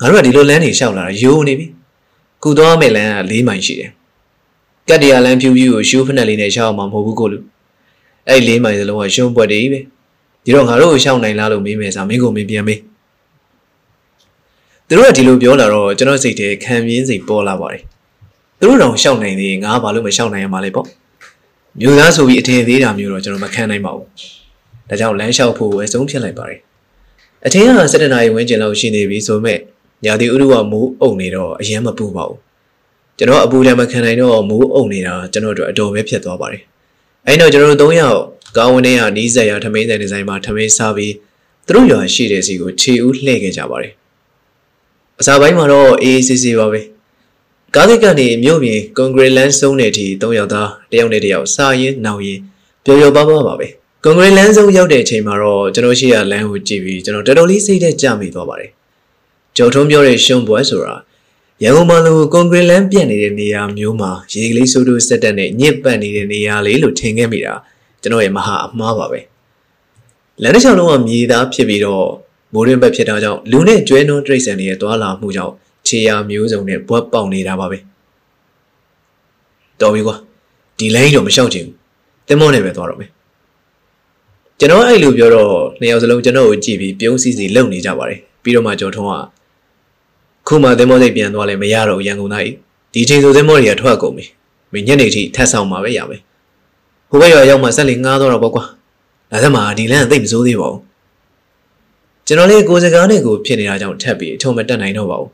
[0.00, 1.66] ငါတို့ကဒီလိုလမ်းတွေရှောက်လာတာယိုးနေပြီ
[2.42, 3.90] ကုသွားမဲ့လမ်းက၄မိုင်ရှိတယ်
[4.88, 7.38] ကတ်တရာလမ်းဖြူဖြူကိုရှူးဖက်နဲ့လေးနဲ့ရှောက်မှာမဟုတ်ဘူးကိုလူ
[8.28, 9.80] အဲ့၄မိုင်စလုံးကရှုံးပွက်တည်းပဲ
[10.44, 12.78] ဒီတော့ငါတို့ကိုရှောက်နိုင်လားလို့မေးမယ်ဆိုမင်းကိုမင်းပြန်မေး
[14.88, 17.82] သူတို့ကဒီလိုပြောလာတော့ကျွန်တော်စိတ်ထဲခံပြင်းစိတ်ပေါ်လာပါတယ်
[18.58, 20.86] သူတို့တောင်ရှောက်နိုင်သေးငါဘာလို့မရှောက်နိုင်ရမှာလဲပေါ့
[21.80, 24.06] မျိုးသားဆိုပြီးအထင်သေးတာမျိုးတော့ကျွန်တော်မခံနိုင်ပါဘူး
[24.88, 26.60] ဒါကြောင့်လမ်းလျှောက်ဖို့အဆုံးဖြတ်လိုက်ပါတယ်
[27.46, 29.58] အထင်က7နာရီဝန်းကျင်လောက်ရှိနေပြီဆိုမဲ့
[30.04, 32.38] ညာတီဥရုကမိုးအုပ်နေတော့အရင်မပူပါဘူး
[33.18, 36.62] ကျွန်တော်အပူလည်းမခံနိုင်တော့မိုးအုပ်နေတာကျွန်တော်တို့အတော်ပဲဖြစ်သွားပါတယ်
[37.26, 38.20] အဲ့တော့ကျွန်တော်တို့၃ယောက်
[38.56, 41.14] ကားဝန်းထဲကနီးစက်ရထမင်းဆိုင်ဒီဇိုင်းမှာထမင်းစားပြီး
[41.66, 43.92] သူတို့ရွာရှိတဲ့စီကိုခြေဦးလှည့်ခဲ့ကြပါတယ်
[45.20, 46.80] အစာပိုင်းမှာတော့အေးအေးဆေးဆေးပါပဲ
[47.74, 52.40] ကားသစ်ကနေမြို့ပြင်ကွန်ကရစ်လန်းစုံတဲ့အထိ၃ယောက်သားတယောက်နဲ့တယောက်စားရင်းနှောင်ရင်း
[52.84, 53.68] ပျော်ပျော်ပါးပါးပါပဲ
[54.04, 58.70] ကွန်ကရစ်လန်းစုံရောက်တဲ့အချိန်မှာတော့ကျွန်တော်ရှိရလမ်းကိုကြည့်ပြီးကျွန်တော်တော်တော်လေးစိတ်သက်ကြမိသွားပါတယ်
[59.56, 60.94] ကျော်ထုံးပြောတဲ့ရှုံးပွဲဆိုတာ
[61.62, 67.54] ရန်ကုန်မှာလိုကွန်ကရစ်လန်းပြန့်နေတဲ့နေရာမျိုးမှာရေကလေးဆိုးတို့စက်တက်နဲ့ညစ်ပတ်နေတဲ့နေရာလေးလို့ထင်ခဲ့မိတာ
[68.02, 69.20] ကျွန်တော်ရဲ့မဟာအမှားပါပဲ
[70.42, 72.08] လမ်းတစ်လျှောက်လုံးကမြေသားဖြစ်ပြီးတော့
[72.52, 75.54] မိုးရင်းဘက်ဖြစ်တာကြောင့်လူနဲ့ကျွဲနွန်းတိရစ္ဆာန်တွေရဲ့သွာလာမှုကြောင့်
[75.86, 77.78] ခြေရာမျိုးစုံနဲ့ဘွက်ပေါက်နေတာပါပဲ
[79.80, 80.16] တော်ပြီကွာ
[80.78, 81.76] ဒီလိုင်းတော့မလျှောက်ချင်ဘူး
[82.28, 83.10] တင်မောနဲ့ပဲသွားတော့မယ်
[84.58, 89.12] ကျွန်တော်အဲ့လိုပြောတော့နှစ်ယောက်စလုံးကျွန်တော်ကိုကြည့်ပြီးပြုံးစီစီလုံနေကြပါတယ်ပြီးတော့မှကြော်ထုံးက
[90.46, 92.56] ခုမှသင်္ဘောစိတ်ပြန်သွားလဲမရတော့ရန်ကုန်သားကြီး
[92.94, 94.24] ဒီချိန်ဆိုသင်္ဘောတွေကထွက်ကုန်ပြီ
[94.72, 96.20] မင်းညနေထိထပ်ဆောင်မှာပဲရမယ်
[97.10, 98.64] ဟိုဘက်ရွာရောက်မှဆက်လေငားတော့တော့ပေါ့ကွာ
[99.30, 100.80] ဒါသက်မှာဒီလမ်းကသိပ်မစိုးသေးပါဘူး
[102.30, 105.30] ကျွန်တော်လေးကိုစကားနဲ့ကိုဖြစ်နေတာကြောင့်ထပ်ပြီးအထုံမတက်နိုင်တော့ပါဘူး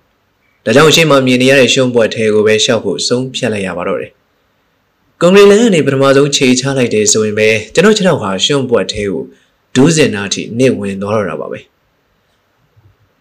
[0.64, 4.10] ဒါကြောင့်အရှိမမြင်နေရတဲ့ရှုံးပွဲထဲကိုပဲရှောက်ဖို့ဆုံးဖြတ်လိုက်ရပါတော့တယ်
[5.20, 9.22] ကွန်ကရစ်လန်ကနေပထမဆုံးခြေချလိုက်တယ်ဆိုရင်ပဲကျွန်တော်ခြေထောက်ဟာရှုံးပွဲထဲကို
[9.74, 11.58] ဒူးစင်နာထိနစ်ဝင်သွားတော့တာပါပဲ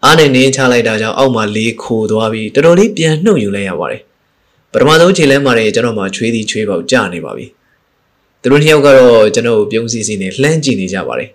[0.03, 4.01] အားနဲ့နင်းချလိုက်တာကြောင့်အောက်မှာလေးခိုသွားပြီးတော်တော်လေးပြန်နှုတ်ယူလိုက်ရပါတယ်
[4.72, 7.46] ပထမဆုံးခြေလဲမှာလည်းကျွန်တော်မှချွေးသည်ချွေးပေါက်ကျနေပါပြီ
[8.42, 11.30] သူတို့နှစ်ယောက်ကတော့ကျွန်တော်ကိုပြုံးစီစီနဲ့လှမ်းကြည့်နေကြပါတယ်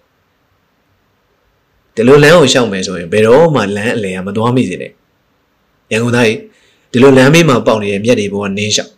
[1.99, 4.93] ဒီလိုလမ်းကိုရှောက်မယ်ဆိုရင်ဘယ်တော့မှလမ်းအလယ်ကမသွားမိစေနဲ့
[5.93, 6.39] ရန်ကုန်သားကြီး
[6.93, 8.91] ဒီလိုလမ်းဘေးမှာပေါက်နေတဲ့မြက်တွေဘောကနင်းလျှောက်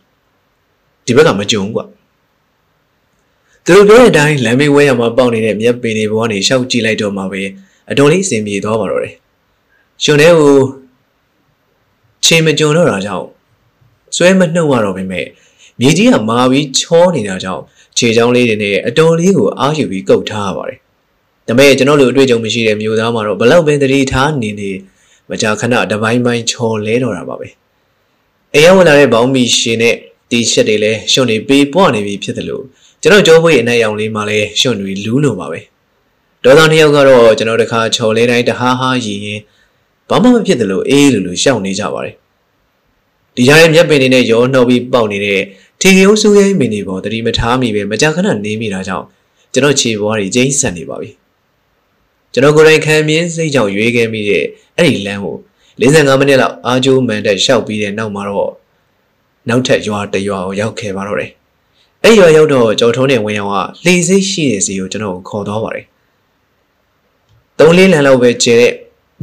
[1.07, 1.85] ဒီဘက်ကမကြုံဘူးကွာ
[3.65, 7.43] သူတို့ပြောတဲ့အတိုင်းလမ်းဘေးဝဲရမှာပေါက်နေတဲ့မြက်ပင်တွေဘောကနေရှောက်ကြည့်လိုက်တော့မှပဲ
[7.91, 9.15] အတော်လေးအဆင်ပြေသွားပါတော့တယ်
[10.03, 10.57] ရှင်တဲ့ကို
[12.25, 13.27] ချိန်မကြုံတော့တာကြောင့်
[14.17, 15.27] ဆွဲမနှုတ်ရတော့ပေမဲ့
[15.81, 17.63] မြေကြီးကမာပြီးချောနေတာကြောင့်
[17.99, 20.79] ခြေချောင်းလေးတွေနဲ့အတော်လေးကိုအားယူပြီးကုတ်ထားရပါတယ်
[21.49, 24.71] ဒါပေမဲ့ကျွန်တော်တို့အတွေ့အကြုံမရှိတဲ့မျိုးသားမှာတော့ဘလောက်ပဲတတိထားနေနေ
[25.31, 27.49] မကြာခဏတပိုင်းပိုင်းချော်လဲတော့တာပါပဲ
[28.55, 29.95] အိမ်ရောက်ဝင်လာတဲ့ဘောင်းမီရှင်နဲ့
[30.31, 32.65] တီရှပ်တွေလည်းရှွန့်နေပေးပွားနေပြီဖြစ်တယ်လို့
[33.03, 35.61] ကျွန်တော်ကြောပွေအနိုင်ရောင်လေးမှာလည်းရှွန့်တွေလူးလို့ပါပဲ
[36.45, 39.41] ဒေါသနှစ်ယောက်ကတော့ကျွန်တော်တခါချော်လဲတိုင်းတဟားဟားရည်ရင်
[40.09, 42.15] ဘာမှမဖြစ်တယ်လို့အေးလို့လို့ရှောက်နေကြပါတယ်
[43.35, 45.41] ဒီကြားရဲ့မျက်ပင်တွေနဲ့ရောနှောက်ပြီးပေါက်နေတဲ့
[45.81, 49.07] ထီရုံးဆူရဲမင်းတွေပေါ်တတိမထားမိပဲမကြာခဏနေမိတာကြောင့်
[49.53, 51.11] ကျွန်တော်ခြေပွားတွေကျိန်းဆန်နေပါပြီ
[52.33, 54.45] ကျွန်တော်ကိုယ်တိုင်ခံမြင်စိတ်ကြောင့်ရွေးခဲ့မိတဲ့
[54.77, 55.37] အဲ့ဒီလမ်းကို
[55.81, 58.53] 45မိနစ်လောက်အာဂျိုးမန်တက်ရှောက်ပြီးတဲ့နောက်မှာတော့
[59.49, 61.31] နောက်ထပ်ရွာတရွာကိုရောက်ခဲ့ပါတော့တယ်။
[62.05, 65.85] အဲ့ရွာရောက်တော့ကြော်ထုံးနဲ့ဝင်အောင်ကလှေစိတ်ရှိတဲ့စီကိုကျွန်တော်ကိုခေါ်သွားပါတယ်။
[67.59, 68.73] သုံးလေးလမ်းလောက်ပဲကျဲတဲ့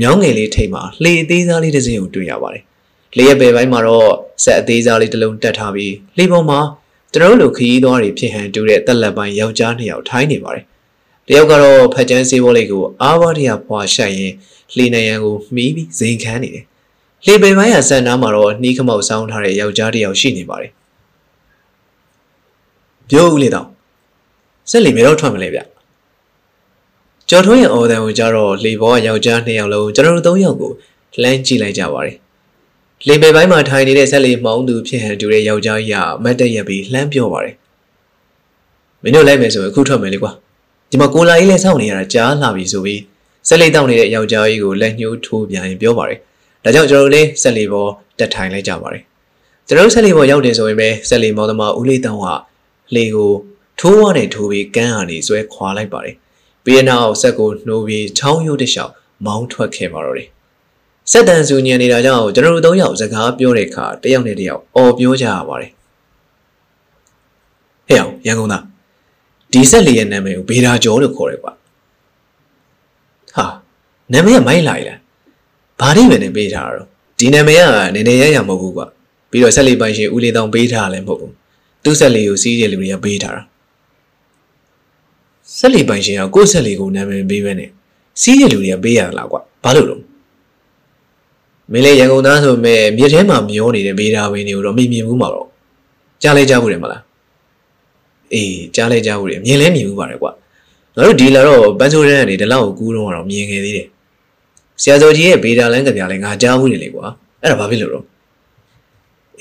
[0.02, 2.64] မြောင်းငယ်လေးထိပ်မှာလှေအသေးစားလေးတစ်စင်းကိုတွေ့ရပါတယ်။
[3.16, 4.10] လှေရဲ့ဘယ်ပိုင်းမှာတော့
[4.44, 6.60] ဆက်အသေးစားလေးတစ်လုံးတက်ထားပြီးလှေပေါ်မှာ
[7.14, 10.66] ကျွန်တော်တို့လိုခရီးသွားတွေဖြစ်ဟန်တူတဲ့တက်လက်ပိုင်းယောက်ျားနှစ်ယောက်ထိုင်းနေပါတယ်။
[11.28, 14.34] တယောက်ကတော့ဖက်ကျန်းစေးဘောလေးကိုအားပါးတရဖွာရှက်ရင်
[14.76, 16.66] လှေနေရန်ကိုမှီးပြီးဇိမ်ခန်းနေတယ်။
[17.26, 20.72] လှေပင်ပိုင်းရဆန်နားမှာတော့နှီးခမောက်ဆောင်းထားတဲ့ယောက်ျားတစ်ယောက်ရှိနေပါတယ်။
[23.10, 23.68] ပြောဦးလေတော့
[24.70, 25.60] ဆက်လီဘယ်တော့ထွက်မလဲဗျ။
[27.30, 30.72] ကျော်ထွန်းရဲ့အော်တန်ကိုကြတော့လှေဘောကယောက်ျားနှစ်ယောက်လုံးကျွန်တော်တို့သုံးယောက်ကို
[31.22, 32.16] လှမ်းကြည့်လိုက်ကြပါတယ်။
[33.06, 37.56] လှေပင်ပိုင်းမှာထိုင်နေတဲ့ဆက်လီမောင်းသူဖြစ်ဟန်တူတဲ့ယောက်ျားကြီးကမတ်တက်ရက်ပြီးလှမ်းပြောပါတယ်။
[39.04, 40.34] မင်းတို့လိုက်မယ်ဆိုရင်အခုထွက်မယ်လေကွာ။
[40.90, 43.02] ဒီမှာကိုလာကြီးလည်းစောင့်နေရတာကြားလာပြီဆိုပြီး
[43.48, 46.20] ဆက်လေးတောင်းနေတဲ့ယောက်ျားကြီးကိုလက်ညှိုးထိုးပြန်ရင်ပြောပါတယ်။
[46.64, 49.04] ဒါကြောင့်ကျွန်တော်တို့လည်းဆက်လေးပေါ်တက်ထိုင်လိုက်ကြပါတယ်။
[49.68, 52.28] ကျွန်တော်တို့ဆက်လေးပေါ်ရောက်တယ်ဆိုရင်ပဲဆက်လေးမောင်သမားဦးလေးတောင်းက
[52.96, 53.32] လေကို
[53.80, 56.16] ထိုးဝါနဲ့ထိုးပြီးကန်းဟာနေဆွဲခွာလိုက်ပါတယ်။
[56.64, 58.94] ပြီးနောက်ဆက်ကိုနှိုးပြီးချောင်းရိုးတစ်လျှောက်
[59.26, 60.28] မောင်းထွက်ခဲ့ပါတော့တယ်။
[61.12, 65.72] ဆက်တန်စုညံနေတာကြောင့်ကျွန်တော်တို့၃ယောက်စကားပြောတဲ့အခါတယောက်နဲ့တယောက်အော်ပြောကြရပါတယ်။
[67.88, 68.64] ဟဲ့အောင်ရန်ကုန်သား
[69.58, 71.54] ဒီဆက်လေးရဲ့နာမည်ကိုဘေဒါကျော်လို့ခေါ်တယ်ကွာ
[73.36, 73.46] ဟာ
[74.14, 75.00] နာမည်ကမိုင်းလာလား
[75.80, 76.88] ဘာလိမ့်မယ်နဲ့ပေးထားတာတော့
[77.20, 77.62] ဒီနာမည်က
[77.96, 78.88] နည်းနည်းရရမဟုတ်ဘူးကွာ
[79.30, 81.34] ပြီးတော့ဆက်လေးပိုင်ရှင်ဦးလေးတောင်ပေးထားတာလည်းမဟုတ်ဘူး
[81.84, 83.42] သူ့ဆက်လေးကိုစီးတဲ့လူတွေကပေးထားတာ
[85.58, 87.70] ဆက်လေးပိုင်ရှင်ကကိုယ့်ဆက်လေးကိုနာမည်ပေးပဲနဲ့
[88.22, 90.02] စီးတဲ့လူတွေကပေးရလားကွာဘာလို့လို့
[91.72, 95.48] မင်းလည်းရန်ကုန်သားဆိုမဲ့မြေထဲမှာမျောနေတဲ့မေးတာဝင်းတွေကိုတော့မမြင်ဘူးမှာတော့
[96.22, 97.07] ကြားလဲကြားဘူးတယ်မလား
[98.34, 100.32] အေးကြားလဲကြားဘူးတယ်မြင်လဲမြင်ဘူးပါတယ်ကွာ
[100.96, 103.88] ငါတို့ဒီလာတော့ပန်းစိုးတန်းကနေဒီလောက်ကိုကူးတော့တော့မြင်ခဲ့သေးတယ်
[104.82, 107.06] ဆရာတော်ကြီးရဲ့ဘေဒါလန်းကြပြလဲငါကြားဘူးနေလေကွာ
[107.42, 108.06] အဲ့ဒါဘာဖြစ်လို့တော့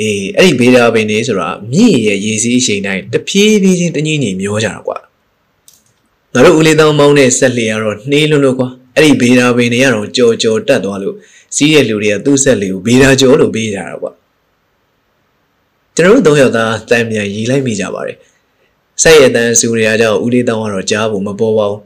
[0.01, 4.99] အေးအဲ့ဒီဘေဒါပင်နေဆိုတာမြင့်ရဲ့ရေစီးအချိန်တိုင်းတဖြည်းဖြည်းချင်းတငိမ့်ငိမ့်မျောကြတာကွာ
[6.35, 11.15] ငါတို့ဦးလေးတောင်းမောင်းတဲ့ဆက်လျက်ကတော့နှေးလွန်းလို့ကွာအဲ့ဒီဘေဒါပင်တွေကတော့ကြော်ကြော်တက်သွားလို့
[11.57, 14.13] စီးတဲ့လူတွေကသူ့ဆက်လေးကိုဘေဒါကြော်လို့ပေးကြတာကွာ
[15.97, 18.17] ကျွန်တော်တို့သုံးယောက်သားတန်မြန်ရီလိုက်မိကြပါတယ်
[19.03, 21.81] ဆက်ရတန်းစူရကြောင့်ဦးလေးတောင်းကတော့ကြားဖို့မပေါ်ပါဘူး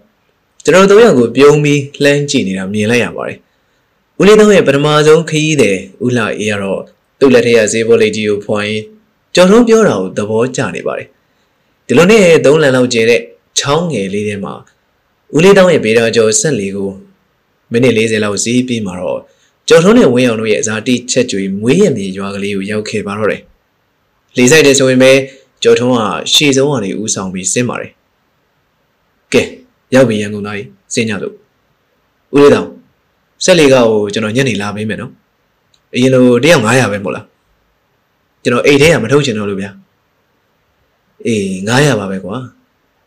[0.64, 3.36] ကျွန်တော်တို့ယောက်ကိုပြုံးပြီးလှမ်းကြည့်နေတာမြင်လိုက်ရပါတယ်
[4.20, 6.80] ဦးလေးတောင်းရဲ့ပထမဆုံးခရီးတဲ့ဦးလှအေးကတော့
[7.18, 8.84] သူ့လက်ထက်ကဈေးဘောလေးကြီးကိုဖွင့်ရင်း
[9.34, 11.06] ကျော်ထုံးပြောတာကိုသဘောကျနေပါတယ်
[11.86, 13.20] ဒီလိုနဲ့သုံးလန်လောက်ကျဲတဲ့
[13.58, 14.54] ချောင်းငယ်လေးထဲမှာ
[15.36, 16.90] ဦးလေးတောင်းရဲ့ဘေးတော်ကျော်ဆက်လေးကို
[17.72, 19.20] မိနစ်40လောက်ဈေးပြီးမှာတော့
[19.68, 23.42] ကျော်ထုံးနဲ့ဝင်းအောင်တို့ရဲ့အစားတိချက်ကြွေမွေးရမြေရွာကလေးကိုရောက်ခဲ့ပါတော့တယ်
[24.36, 25.12] လေးဆိုင်တယ်ဆိုရင်ပဲ
[25.62, 25.98] ကျော်ထုံးက
[26.32, 27.92] ရှေ့ဆုံးကနေဦးဆောင်ပြီးဆင်းပါတယ်
[29.32, 29.42] ကဲ
[29.94, 31.34] ရောက်ပြီရန်ကုန်သားကြီးစင်းညလို့
[32.34, 32.68] ဦးလေးတောင်
[33.44, 35.12] ဆက်လေးကကိုကျွန်တော်ညနေလာပေးမယ်နော်
[35.94, 37.26] အရင်လိုတယောက်900ပဲမို့လား
[38.42, 39.70] ကျွန်တော်အိတ်ထဲကမထုတ်ချင်တော့လို့ဗျာ
[41.26, 42.36] အေး900ပါပဲကွာ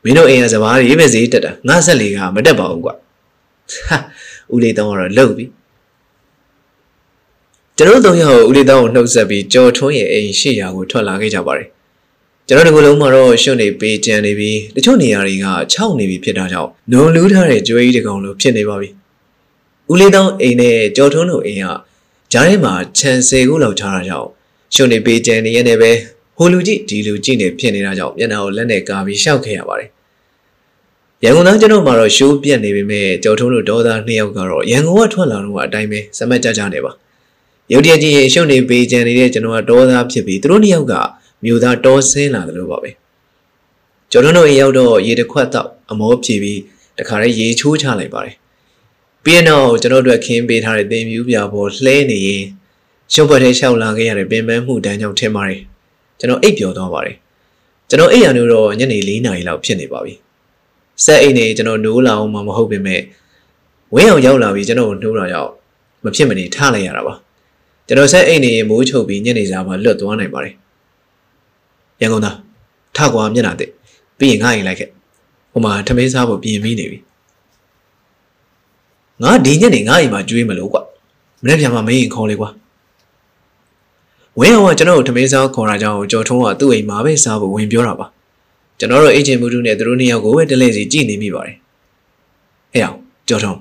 [0.03, 2.93] မင်းတို့အိမ်ကစဘာတွေပဲဈေးတက်တာငါဆက်လေးကမတက်ပါဘူးကွာ
[3.73, 3.97] ဟာ
[4.53, 5.45] ဦးလေးတောင်ကတော့လှုပ်ပြီ
[7.77, 11.67] ကျွန်တော်တို့ယောက်ဦးလေးတောင်ကိုနှုတ်ဆက်ပြီးကြော်ထွန်းရဲ့အိမ်ရှေ့ရာကိုထွက်လာခဲ့ကြပါတယ်
[12.47, 18.89] ကျွန်တော်ဒီလိုလုံးမှာတော့ရှုပ်နေပေးကြံနေပြီးတချို့နေရာတွေက6နေပြီဖြစ်တာကြောင့်နုံလူးထားတဲ့ကြွေးကြီးတကောင်လိုဖြစ်နေပါပြီ
[19.91, 21.65] ဦးလေးတောင်အိမ်နဲ့ကြော်ထွန်းတို့အိမ်က
[22.31, 24.29] ဂျားထဲမှာခြံဆယ်ခုလောက်ထားတာကြောင့်
[24.75, 25.91] ရှုပ်နေပေးကြံနေရတဲ့ပဲ
[26.37, 29.89] ဟိုလူကြည့်ဒီလူကြည့်နေဖြစ်နေတာကြောင့်မျက်နှာကိုလက်နဲ့ကာပြီးရှောက်ခဲ့ရပါတယ်
[31.23, 36.91] ရန်ကုန်သားကျွန်တော်မှာတော့ရှိုးပြက်နေပေမဲ့ကြော်ထုံးတို့ဒေါသနှစ်ယောက်ကတော့ရန်ကုန်ကထွက်လာတော့အတိုင်းပဲစမတ်ကြကြနေပါ
[37.71, 40.93] ရုတ်တရက်ကြီးရင်ရှုပ်နေပေးကြံနေတဲ့ကျွန်တော်ကဒေါသဖြစ်ပြီးသူတို့နှစ်ယောက်က
[41.43, 42.91] မြို့သားတောဆင်းလာတယ်လို့ပါပဲ
[44.11, 46.59] ကျော်ထုံးတို့အိမ်ရောက်တော့ရေတစ်ခွက်တော့အမောဖြီပြီး
[46.97, 48.35] တခါတည်းရေချိုးချလိုက်ပါတယ်
[49.23, 52.43] ပြီးရင်တော့ကျွန်တော်တို့ခင်းပေးထားတဲ့တင်မြူးပြပေါ်လှဲနေရင်
[53.13, 55.61] ရှုပ်ပွက်ထဲရှောက်လာခဲ့ရတဲ့ပင်ပန်းမှုတန်းကြောင့်ထင်ပါတယ်
[56.19, 57.15] ကျွန်တော်အိပ်ပျော်သွားပါတယ်
[57.89, 60.13] ကျွန်တော်အိပ်ရလို့တော့ညနေ၄နာရီလောက်ဖြစ်နေပါပြီ
[61.03, 63.01] ဆက်အိတ်နေကျွန်တော်နိုးလာအောင်မှမဟုတ်ပေမဲ့
[63.93, 65.51] ဝင်းအောင်ရောက်လာပြီးကျွန်တော်နှိုးတာရောက်
[66.03, 67.13] မဖြစ်မနေထားလိုက်ရတာပါ
[67.87, 70.53] ကျွန်တော်ဆက်အိတ်နေမိုးချုပ်ပြီးညနေစာမှလွတ်သွားနိုင်ပါတယ်
[72.03, 72.35] ရန်ကုန်သား
[72.95, 73.71] ထကွာမျက်နှာတက်
[74.17, 74.89] ပြီးရင်ငါရင်လိုက်ခဲ့
[75.51, 76.99] ဟိုမှာထမင်းစားဖို့ပြင်ပြီးနေပြီ
[79.21, 80.79] ငါဒီညနေငါအိမ်မှာကျွေးမလို့ကွ
[81.43, 82.49] မနေ့ပြန်မှမင်းရင်ခေါ်လေကွာ
[84.39, 88.05] ဝင်းအောင်ကကျွန်တော်တို့ထမင်းစားခေါ်တာကြောင့်ကြော်ထုံးကသူ့အိမ်မှာပဲစားဖို့ဝင်ပြောတာပါ
[88.79, 91.55] ကျွန်တော်တို့အေဂျင့်မှုတို့နဲ့သူတို့နှစ်ယောက်ကိုပဲတလဲစီကြည့်နေမိပါတယ်
[92.73, 93.59] ဟဲ့အောင်ကြော်ထုံး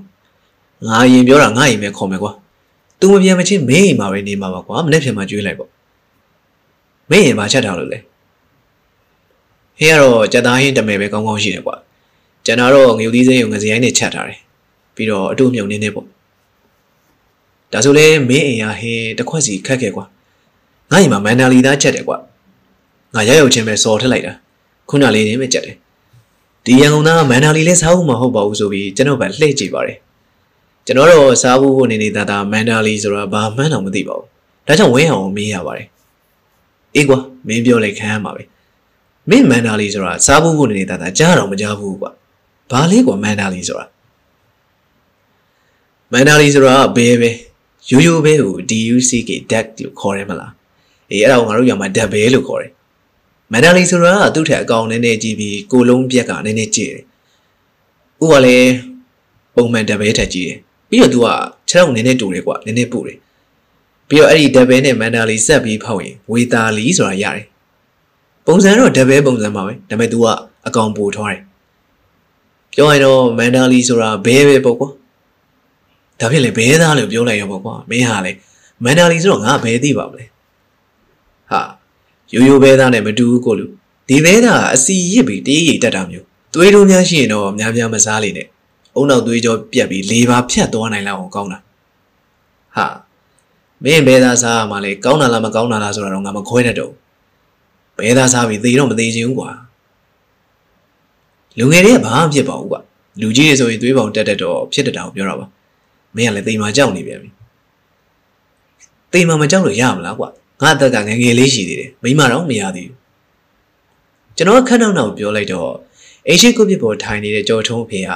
[0.87, 2.33] ငါရင်ပြောတာငါရင်ပဲခေါ်မယ်ကွာ
[3.01, 5.71] သူမပြန်မချင်းမင်းအိမ်မှာပဲနေမှာပါကွာမနေ့ပြန်မှကျွေးလိုက်ပေါ့
[7.11, 7.99] မင်းရင်ဘာချက်ထားလို့လဲ
[9.79, 11.77] ဟင်းကတော့ကြက်သားဟင်းတမယ်ပဲကောင်းကောင်းရှိတယ်ကွာ
[12.47, 14.41] ကျွန်တော်တော့ငရုတ်သီးစိမ်းကိုငစရိုင်းနဲ့ချက်ထားတယ်
[14.95, 16.07] ပြီးတော့အတူမြုံနေနေပေါ့
[17.73, 20.05] ဒါဆိုလဲမင်းအိမ်ရဟင်းတစ်ခွက်စီခက်ခဲ့ကွာ
[20.91, 22.17] ငါ့အိမ်မှာမန္တလီသားချက်တယ်ကွာ
[23.15, 24.33] ငါရရောက်ချင်းပဲစော်ထက်လိုက်တာ
[24.89, 25.77] ခုနလေးနေပဲချက်တယ်
[26.65, 29.99] ဒီရန်ကုန်သားကမန္တလီလဲစားဖို့မဟုတ်ပါဘူးဆိုပြီးကျွန်တော်ပဲလှည့်ကြည့်ပါတယ်
[30.87, 34.27] ကျွန်တော်တော့စားဖို့ဖို့နေနေတာဒါမန္တလီဆိုတာဘာမှန်းတော့မသိပါဘူး
[34.67, 35.89] ဒါကြောင့်ဝင်းအောင်မေးရပါတယ်
[36.95, 38.43] အေးကွာမင်းပြောလိုက်ခံရမှာပဲ
[39.31, 42.11] မင်းမန္တလီဆိုတာစားဖို့ဖို့နေနေတာဒါကြားတော့မကြားဘူးကွာ
[42.71, 43.87] ဘာလေးကွာမန္တလီဆိုတာ
[46.13, 47.31] မန္တလီဆိုတာဘဲပဲ
[47.91, 50.53] ရိုးရိုးပဲကို DUCK DAC လို့ခေါ်တယ်မလား
[51.11, 52.73] အေးအဲ့ဒါကိုငါတို့ရောမှာဓာတ်ပဲလို့ခေါ်တယ်
[53.53, 57.03] မန္တလေးဆိုတာကသူ့ထက်အကောင်နည်းနည်းကြည့်ပြီးကိုလုံးပြက်ကနည်းနည်းကြည့်တယ်
[58.23, 58.73] ဥကလည်း
[59.55, 60.59] ပုံမှန်ဓာတ်ပဲထက်ကြည့်တယ်
[60.89, 61.27] ပြီးတော့ तू က
[61.69, 63.19] ခြေထောက်နည်းနည်းတူတယ်ကွာနည်းနည်းပူတယ်
[64.09, 67.45] ပြီးတော့အဲ့ဒီဓာတ်ပဲနဲ့မန္တလေးဆက်ပြီးဖောက်ရင်ဝေတာလီဆိုတာရတယ်
[68.47, 70.27] ပုံစံတော့ဓာတ်ပဲပုံစံပါပဲဒါပေမဲ့ तू က
[70.67, 71.41] အကောင်ပူထွားတယ်
[72.73, 74.89] ပြောရင်တော့မန္တလေးဆိုတာဘဲပဲပေါ့ကွာ
[76.21, 78.33] ဒါဖြစ်လေဘဲသားလို့ပြောလိုက်ရောပေါ့ကွာမင်းဟာလေ
[78.85, 80.25] မန္တလေးဆိုတော့ငါဘဲသိပါမလဲ
[81.51, 81.63] ဟာ
[82.33, 83.67] ရိုးရိုးဘဲသားနဲ့မတူဘူးကိုလူ
[84.09, 88.47] ဒီဘဲသားကအစီရစ်ပြီးတေးရီတက်တာမျိုးသွေးတို့များရှိရင်တော့များများမစားလိမ့်နဲ့
[88.95, 91.59] အုံနောက်သွေးကြောပြက်ပြီးလေပါဖြတ်သွားနိုင်လောက်အောင်ကောင်းတာ
[92.77, 92.87] ဟာ
[93.85, 96.93] မင်းဘဲသားစားရမှာလေကောင်းတာလားမကောင်းတာလားဆိုတော့ငါမခွဲတတ်တော့
[97.99, 99.51] ဘဲသားစားပြီးသေတော့မသေးချင်ဘူးကွာ
[101.59, 102.81] လူငယ်တွေကဘာမှဖြစ်ပါဘူးကွာ
[103.21, 105.47] လူကြီးတွေဆိုရင်သွေးပေါင်တက်တက်တော့ဖြစ်တတ်တာကိုပြောတာပါ
[106.17, 107.31] မင်းကလည်းတိမ်မာကြောက်နေပြန်ပြီ
[109.13, 110.29] တိမ်မာမကြောက်လို့ရမလားကွာ
[110.63, 112.97] ငါအသက်ကငငယ်လေးရှိသေးတယ်မိမတော့မရသေးဘူး
[114.37, 115.71] ကျွန်တော်ခက်နောက်နောက်ပြောလိုက်တော့
[116.29, 118.11] အိမ်ရှိကုတ်ပြပေါ်ထိုင်နေတဲ့ကြော်ထုံးအဖေက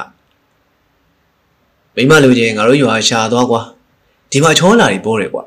[1.95, 3.61] မိမလူချင်းငါတို့ရွာရှာသွားကွာ
[4.31, 5.43] ဒီမှာချောလာတွေပေါ်တယ်ကွာ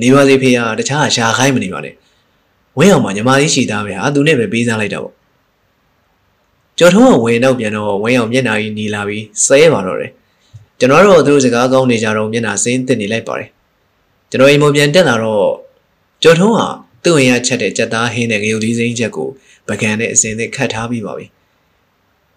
[0.00, 1.94] နေပါစေဖေကတခြားရှာခိုင်းမနေပါနဲ့
[2.78, 5.14] ဝင်းအောင်မှာညီမလေးရှိသားပဲဟာသူနဲ့ပဲပေးစားလိုက်တာပေါ့
[6.78, 10.10] ကျော်ထုံးကဝင်တော့ပြန်တော့ဝင်းအောင်မျက်နှာကြီးနီလာပြီးဆဲပါတော့တယ်
[10.78, 13.48] ကျွန်တော်တို့သူတို့စကားကောင်းနေကြတော့မျက်နှာစင်းတက်နေလိုက်ပါတယ်
[14.30, 15.50] ကျွန်တော်အိမ်ပေါ်ပြန်တက်လာတော့
[16.22, 16.60] ကျော်ထုံးက
[17.02, 19.28] သူ့ဝင်ရချက်တဲ့ကြက်သားဟင်းတဲ့ငရုတ်သီးစိမ်းချက်ကို
[19.68, 21.26] ပကံနဲ့အစင်သစ်ခတ်ထားပြီးပါပြီ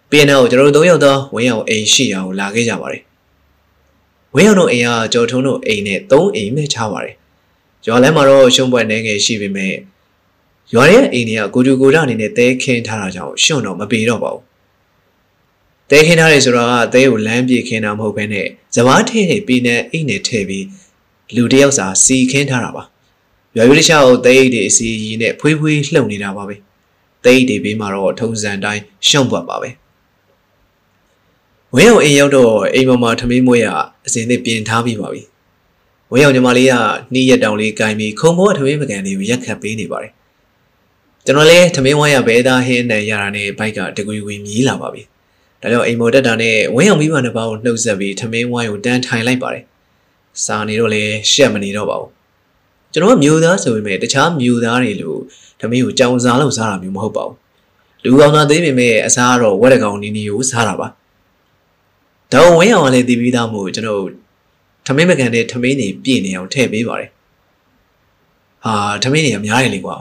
[0.10, 3.04] ပြန်တော့ကျွန်တော်တို့၃ယောက်တော့ဝင်းအောင်အိမ်ရှိအောင်လာခဲ့ကြပါတယ်
[4.36, 7.16] ဝင်းအောင်တို့အိမ်ကကျော်ထုံးတို့အိမ်နဲ့၃အိမ်ပဲချပါတယ်
[7.86, 9.74] ရွာလမ်းမှာတော့ရှုံးပွဲနေငယ်ရှိပေမဲ့
[10.74, 14.44] ရွာရဲ့အိမ်တွေကကိုကျူကိုရအနေနဲ့တဲခင်းထားတာကြောင့်ရှွန့်တော့မပေတော့ပါဘူး
[15.90, 20.66] တဲခင်းထားတယ်ဆိုတော့တဲကိုလမ်းပြေခင်းတာမဟုတ်ဘဲနဲ့ဇဘာထဲနဲ့ပြည်နယ်အိမ်နဲ့ထည့်ပြီး
[21.36, 22.84] လူတယောက်စာစီခင်းထားတာပါ
[23.56, 26.56] ရွာရွေးတခြားကိုတဲအိတ်တွေအစီအီနဲ့ဖွေးဖွေးလှုပ်နေတာပါပဲ
[27.26, 29.70] တဲအိတ်တွေဘေးမှာတော့ထုံစံတိုင်းရှုံ့ပွက်ပါပဲ
[31.76, 33.68] ဝင်းအောင်အိမ်ရောက်တော့အိမ်ပေါ်မှာထမင်းမွေးရ
[34.06, 35.22] အစင်းနဲ့ပြင်ထားပြီးပါပြီ
[36.12, 36.74] ဝင်းအောင်ညီမလေးက
[37.14, 40.14] နှီးရက်တောင်လေးကင်ပြီးခုံဘောထမင်းပကံလေးကိုရက်ခတ်ပေးနေပါတယ်
[41.30, 45.04] ကျွန်တော်လည်းထမင်းဝိုင်းရဘဲသားဟင်းနဲ့ရတာနဲ့ဘိုက်ကတကွေကွေမြည်လာပါပြီ
[45.62, 49.64] ဒါကြောင့်အိမ်မော်တက်တာနဲ့ဝင်းအောင်မိဘနှစ်ပါးကိုနှုတ်ဆက်ပြီးထမင်းဝိုင်းကိုတန်းထိုင်လိုက်ပါတယ်
[50.46, 52.12] စာနေတော့လည်းရှက်မနေတော့ပါဘူး
[52.94, 55.16] ကျွန်တော်ကမျိုးသားဆိုပေမဲ့တခြားမျိုးသားတွေလို
[55.60, 57.36] ထမင်းကိုကြောင်စားလို့စားတာမျိုးမဟုတ်ပါဘူး
[58.04, 60.88] လူကောင်သားသေးပေမဲ့အစားကတော့ဝက်တကောင်နီနီကိုစားတာပါ
[62.32, 64.04] ဒါဝင်းအောင်ကလည်းတည်ပြီးသားမို့ကျွန်တော်
[64.86, 67.10] ထမင်းမကန်တဲ့ထမင်းတွေပြည့်နေအောင်ထည့်ပေးပါတယ်
[68.64, 69.98] ဟာထမင်းတွေအများကြီးလေကွာ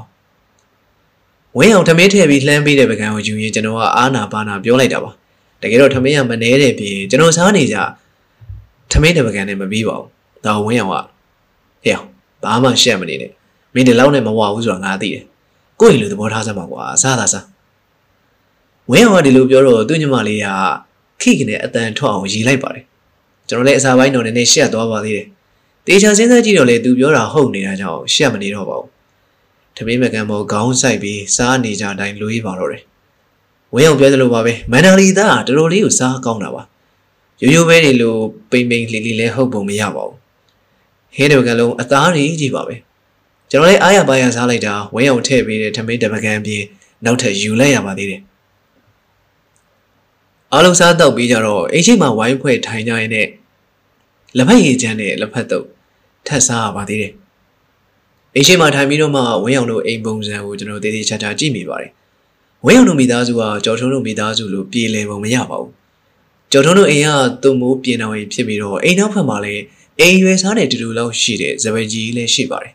[1.56, 5.10] ဝင်းအောင်ထမင်းထည့်ပြီးလှမ်းပေးတဲ့ပကံကိုယူရင်ကျွန်တော်ကအာနာပါနာပြောလိုက်တာပါ
[5.62, 7.76] တကယ်တော့ထမင်းကမနှဲတဲ့ပြင်ကျွန်တော်စားနေကြ
[8.92, 10.94] ထမင်းတဲ့ပကံနဲ့မပြီးပါဘူးဒါဝင်းအောင်က
[11.84, 11.96] ဟဲ့
[12.42, 13.32] ဘာမှရှက်မနေနဲ့
[13.74, 15.24] မင်းဒီလောက်နဲ့မဝဘူးဆိုတာငါသိတယ်
[15.80, 17.44] ကိုယ့်ရင်လူသဘောထားစမ်းပါကွာစားတာစား
[18.90, 20.46] ဝင်းအောင်ကဒီလိုပြောတော့သူ့ညီမလေးက
[21.20, 22.84] ခိကနေအတန်ထွက်အောင်ရီလိုက်ပါတယ်
[23.48, 25.26] ကျွန်တော်လည်းအစာပိုင်းတော်နည်းနည်းရှက်သွားပါသေးတယ်
[25.86, 28.88] တေချာစဉ်းစားကြည့်တော့လေသူပြောတာဟုတ်နေတာကြောင့်ရှက်မနေတော့ပါဘူး
[29.78, 32.82] တမင်းမကန်မောခေါင်းဆိုင်ပြီးစားနေကြတိုင်းလွေးပါတော့တယ်
[33.74, 36.62] ဝင်းအောင်ပြောသလိုပါပဲမန္တလီသားတော်တော်လေးကိုစားကောင်းတာပါ
[37.40, 40.16] ရိုးရိုးပဲနေလို့ပိမ့်ပိမ့်လီလီလဲဟုတ်ပုံမရပါဘူး
[41.16, 42.74] ဟင်းတပကံလုံးအသားကြီးကြီးပါပဲ
[43.50, 46.62] ကျွန်တော်လည်းအားရပါရစားလိုက်တာဝင်းအောင်ထည့်ပေးတဲ့ထမင်းတပကံပြင်
[47.04, 48.22] နောက်ထပ်ယူလိုက်ရပါသေးတယ်
[50.52, 53.28] အားလုံးစားတော့ပြီးကြတော့အိမ်ရှိမှာဝိုင်းဖွဲ့ထိုင်ကြရင်နဲ့
[54.36, 55.66] လက်ဖက်ရည်ချမ်းနဲ့လက်ဖက်တုပ်
[56.26, 57.12] ထပ်စားရပါသေးတယ်
[58.34, 61.90] အိမ်ရှိမှာထိုင်ပြီးတော့မှဝင်းအောင်တို့အိမ်ပုံစံကိုကျွန်တော်တည်တည်ချာချာကြည့်မိပါတယ်
[62.64, 65.72] ဝင်းအောင်တို့မိသားစုကကြော်ထုံးတို့မိသားစုလိုပြေလည်ပုံမရပါဘူး
[66.52, 67.10] ကျော်ထုံးတို့အိမ်က
[67.42, 69.62] သူ့မိုးပြင်တော်ရင်ဖြစ်ပြီးတော့အိမ်နောက်ဖက်မှာလည်း
[70.00, 72.72] အိမ်ရွယ်စားတဲ့တူတူလောက်ရှိတဲ့ဇပကြီးလည်းရှိပါတယ်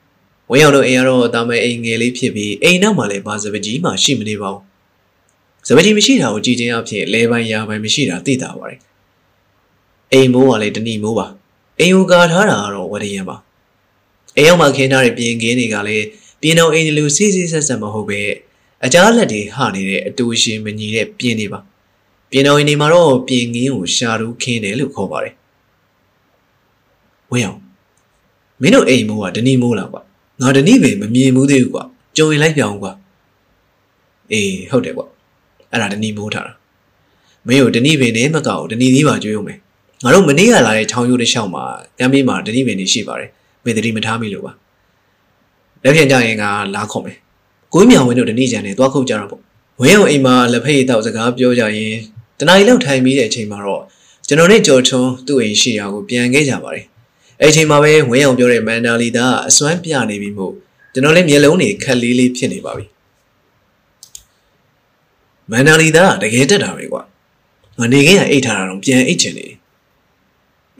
[0.50, 4.62] ။ဝင်းအောင်တို့အိမ်ကတော့တာမဲအိမ်ငယ်လေးဖြစ်ပြီးအိမ်နောက်မှာလည်းဘာဇပကြီးမှရှိမနေပါဘူး။
[5.66, 8.80] ဇပကြီးမရှိတာကိုကြည်ချင်းအဖြစ်လဲပိုင်းရာပိုင်းမရှိတာသိတာပါတယ်။
[10.12, 11.26] အိမ်မိုးကလည်းတဏီမိုးပါ။
[11.80, 13.36] အိမ်ကိုကာထားတာကတော့ဝရရံပါ။
[14.36, 16.06] အိမ်ရောက်မှခင်းထားတဲ့ပြင်ကင်းတွေကလည်း
[16.40, 18.20] ပြင်တော်အိမ်လူစီစီဆက်ဆက်မဟုတ်ပဲ
[18.84, 21.60] အကြားလက်တွေဟနေတဲ့အတူရှင်မညီတဲ့ပြင်တွေပါ။
[22.30, 25.34] ပြင်တော်ရင်နေမှာတော့ပြင်ငင်းကိုရှာရူးခင်းတယ်လို့ခေါ်ပါတယ်
[27.30, 27.60] ဝင်းအောင်
[28.60, 30.02] မင်းတို့အိမ်မိုးကဒနီမိုးလားကွာ
[30.40, 31.84] ငါဒနီပဲမမြင်ဘူးသေးဘူးကွာ
[32.16, 32.92] ကြုံရင်လိုက်ပြောင်းကွာ
[34.32, 35.06] အေးဟုတ်တယ်ကွာ
[35.70, 36.54] အဲ့ဒါဒနီမိုးထားတာ
[37.46, 39.58] မင်းတို့ဒနီပင်နဲ့မကောက်ဒနီသေးပါကြွေးဦးမယ်
[40.04, 41.64] ငါတို့မနေ့ကလာတဲ့ချောင်းရိုးတစ်လျှောက်မှာ
[41.98, 43.30] ကမ်းပေးမှာဒနီပင်တွေရှိပါတယ်
[43.64, 44.52] မင်းတတိမထားမိလို့ပါ
[45.82, 47.16] လက်ဖြန်ကြရင်ကလာခုံမယ်
[47.72, 49.42] ကိုင်းမြောင်ဝင်းတို့ဒနီကြံနဲ့သွားခုတ်ကြတော့ပေါ့
[49.80, 51.94] ဝင်းအောင်အိမ်မှာလက်ဖက်ရည်တောက်စကားပြောကြရင်
[52.38, 53.82] တနားရီလောက်ထိုင်ပြီးတဲ့အချိန်မှာတော့
[54.28, 56.84] ကျွန်တော်နဲ့ကြော်ထွန်းသူ့အိမ်ရှိရာကိုပြန်ခဲ့ကြပါတယ်
[57.40, 60.52] အဲ့အချိန်မှာပဲဝင်းအောင်ပြောတဲ့မန်ဒါလီသားအစွမ်းပြနေပြီမို့
[60.92, 62.86] ကျွန်တော်လည်းမျက်လုံးတွေခက်လေးလေးဖြစ်နေပါပြီ
[65.50, 67.02] မန်ဒါလီသားတကယ်တက်တာပဲကွာ
[67.78, 69.46] ငါနေခင်းကအိတ်ထားတာတော့ပြန်အိတ်ချင်နေ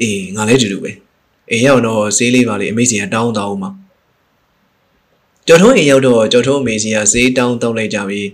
[0.00, 0.90] အေးငါလည်းတူတူပဲ
[1.50, 3.70] အိမ်ရောက်တော့ဈေးလေးပါလေအမေစီကတောင်းတောင်းမှာ
[5.46, 8.28] ကျော်ထုံးအိမ်ရောက်တော့ကျော်ထုံးအမေစီကဈေးတောင်းတောင်းလိုက်ကြပြီး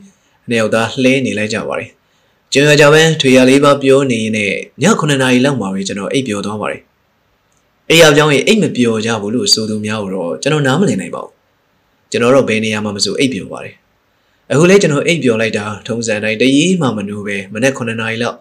[0.49, 1.89] နှစ်ယောက်သားလှဲနေလိုက်ကြပါတယ်။
[2.53, 6.83] ကျွန်တော်ကြပန်းထွေရလေးပါပြောနေရင်လည်းည9နာရီလောက်မှာပဲကျွန်တော်အိပ်ပျော်သွားပါတယ်။
[7.89, 11.33] အိပ်ရောက်ကြောင်းရင်အိပ်မပျော်ကြဘူးလို့ဆိုသူများတော့ကျွန်တော်နားမလည်နိုင်ပါဘူး။
[12.11, 13.75] ကျွန်တော်တော့ဘယ်နေရာမှာမဆိုအိပ်ပျော်ပါတယ်။
[14.53, 18.37] အခုလဲကျွန်တော်အိပ်ပျော်လိုက်တာထုံးစံတိုင်းတရေးမှမနှိုးပဲမနေ့9နာရီလောက်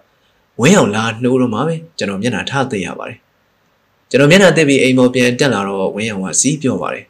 [0.61, 3.19] ဝင်းအောင်လာနှိုးတော့မှပဲကျွန်တော်မျက်နှာထားသိရပါတယ်။
[4.09, 7.05] ကျွန်တော်မျက်နှာသိပြီးအိမ်ပေါ်ပြန်တက်လာတော့ဝင်းအောင်ကစီးပြောပါတယ်။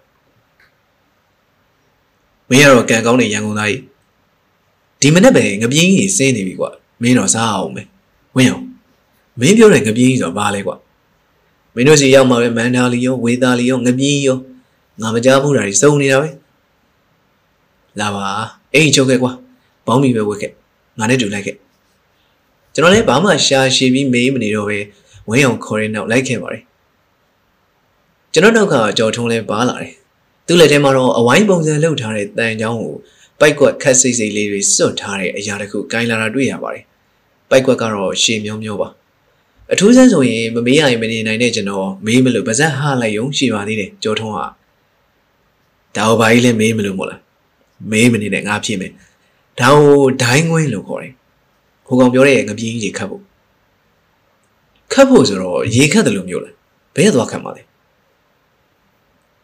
[2.49, 3.81] ဝင်းရတော့ကံကောင်းတဲ့ရန်ကုန်သားကြီး
[5.01, 6.69] ဒီမနေ့ပဲငပြင်းကြီးစင်းနေပြီကွာ
[7.01, 7.87] မင်းတော့စားအောင်မယ်
[8.35, 8.65] ဝင်းအောင်
[9.39, 10.75] မင်းပြောတဲ့ငပြင်းကြီးဆိုတာဘာလဲကွာ
[11.75, 14.37] မင်းတို့စီရောက်မှာပဲမန္တာလီရောဝေသာလီရောငပြင်းရော
[15.01, 16.29] ငါမကြားဘူးတာတွေစုံနေတာပဲ
[17.99, 18.25] လာပါ
[18.73, 19.31] အိမ်ချုပ်ခဲ့ကွာ
[19.85, 20.51] ဘောင်းမီပဲဝက်ခဲ့
[20.99, 21.55] ငါနဲ့တူလိုက်ခဲ့
[22.73, 24.77] ကျွန်တော်လည်းဘာမှရှာရှည်ပြီးမေးမနေတော့ပဲ
[25.29, 26.63] ဝင်းအောင်ခေါ်ရင်းနောက်လိုက်ခဲ့ပါတယ်
[28.33, 29.91] ကျွန်တော်နောက်ကကြော်ထုံးလဲပါလာတယ်
[30.47, 32.93] သူ့လက်ထဲမှာတော့အဝိုင်းပုံစံလှုပ်ထားတဲ့တန်ချောင်းကို
[33.39, 36.83] ပိုက်ကွက်ခက်စိတ်စိတ်လေးတွေစွတ်ထားတဲ့အရာတခုကိုင်လာတာတွေ့ရပါတယ်။
[37.49, 38.89] ပိုက်ကွက်ကတော့ရှည်မျိုးမျိုးပါ။
[39.71, 44.39] အထူးဆန်းဆိုရင်မမေးရရင်မနေနိုင်တဲ့ကျွန်တော်မေးမလို့ပါဇက်ဟာလိုက်ရုံရှိပါသေးတယ်ကြောထုံးက။
[45.97, 47.19] ဒါဘာကြီးလဲမေးမလို့မို့လား။
[47.91, 48.91] မေးမနေနဲ့ငါဖြစ်မယ်။
[49.59, 51.13] ဒါကိုဒိုင်းငွင်းလို့ခေါ်တယ်။
[51.87, 53.23] ဟိုကောင်ပြောတဲ့ငပြင်းကြီးခတ်ဖို့
[54.93, 56.53] ခတ်ဖို့ဆိုတော့ရေခတ်တယ်လို့မျိုးလား။
[56.95, 57.63] ဘယ်သွားခတ်မှာလဲ။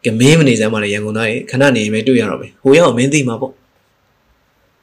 [0.06, 3.52] ကကမင်းမနေစမ်းပါလေရန်ကုန်သားရေခဏနေမယ်တွေ့ရတော့မယ်ဟိုရောက်မင်းသိမှာပေါ့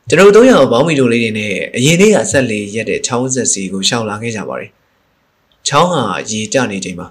[0.10, 4.70] ကျွန်တော်တို့ရောက်ဘောင်းမီတို့လေးတွေနဲ့အရင်နေ့ကဆက်လေရက်တဲ့ချောင်းဆက်စီကိုရှောင်လာခဲ့ကြပါတယ်
[5.68, 7.08] ချောင်းဟာရေကျနေချိန်မှာ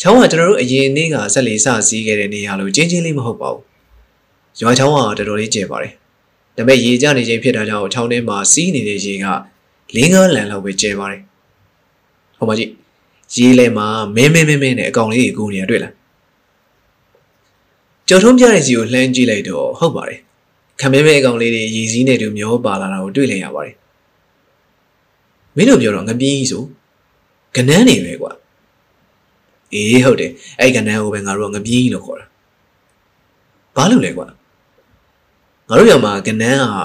[0.00, 3.62] ချောင်းကကျွန်တော်တို့အရင်နေ့ကဆက်လေစစီးခဲ့တဲ့နေရာလို့ချင်းချင်းလေးမဟုတ်ပါဘူး
[4.60, 5.92] ရွာချောင်းကတော်တော်လေးကျယ်ပါတယ်
[6.56, 9.26] ဒါပေမဲ့ရေကျနေချိန်ဖြစ်တာကြောင့်ချောင်းထဲမှာစီးနေတဲ့ရေက
[9.94, 11.20] လင်းကားလန်လောက်ပဲကျယ်ပါတယ်
[12.38, 12.70] ဟောမကြည့်
[13.36, 15.92] ရေလဲမှာမင်းမင်းမင်းမင်းနဲ့အကောင်လေးကိုကူနေရတွေ့လား
[18.12, 20.20] ကြော်ထုံးပြတဲ့စီကိုလှမ်းကြည့်လိုက်တော့ဟုတ်ပါတယ်
[20.80, 23.76] ခံမဲမဲအကောင်လေးတွေရည်စည်းနဲ့တူမျောပါလာတာကိုတွေ့လင်ရပါတယ်
[25.56, 26.62] မင်းတို့ပြောတော့ငပြင်းကြီးဆို
[27.56, 28.32] ကနန်းနေပဲကွာ
[29.72, 32.26] အေးဟုတ်တယ်အဲ့ကနန်းကိုပဲငါတို့ကငပြင်းကြီးလို့ခေါ်တာ
[33.76, 34.26] ဘာလို့လဲကွာ
[35.68, 36.84] ငါတို့ရောမှာကနန်းဟာ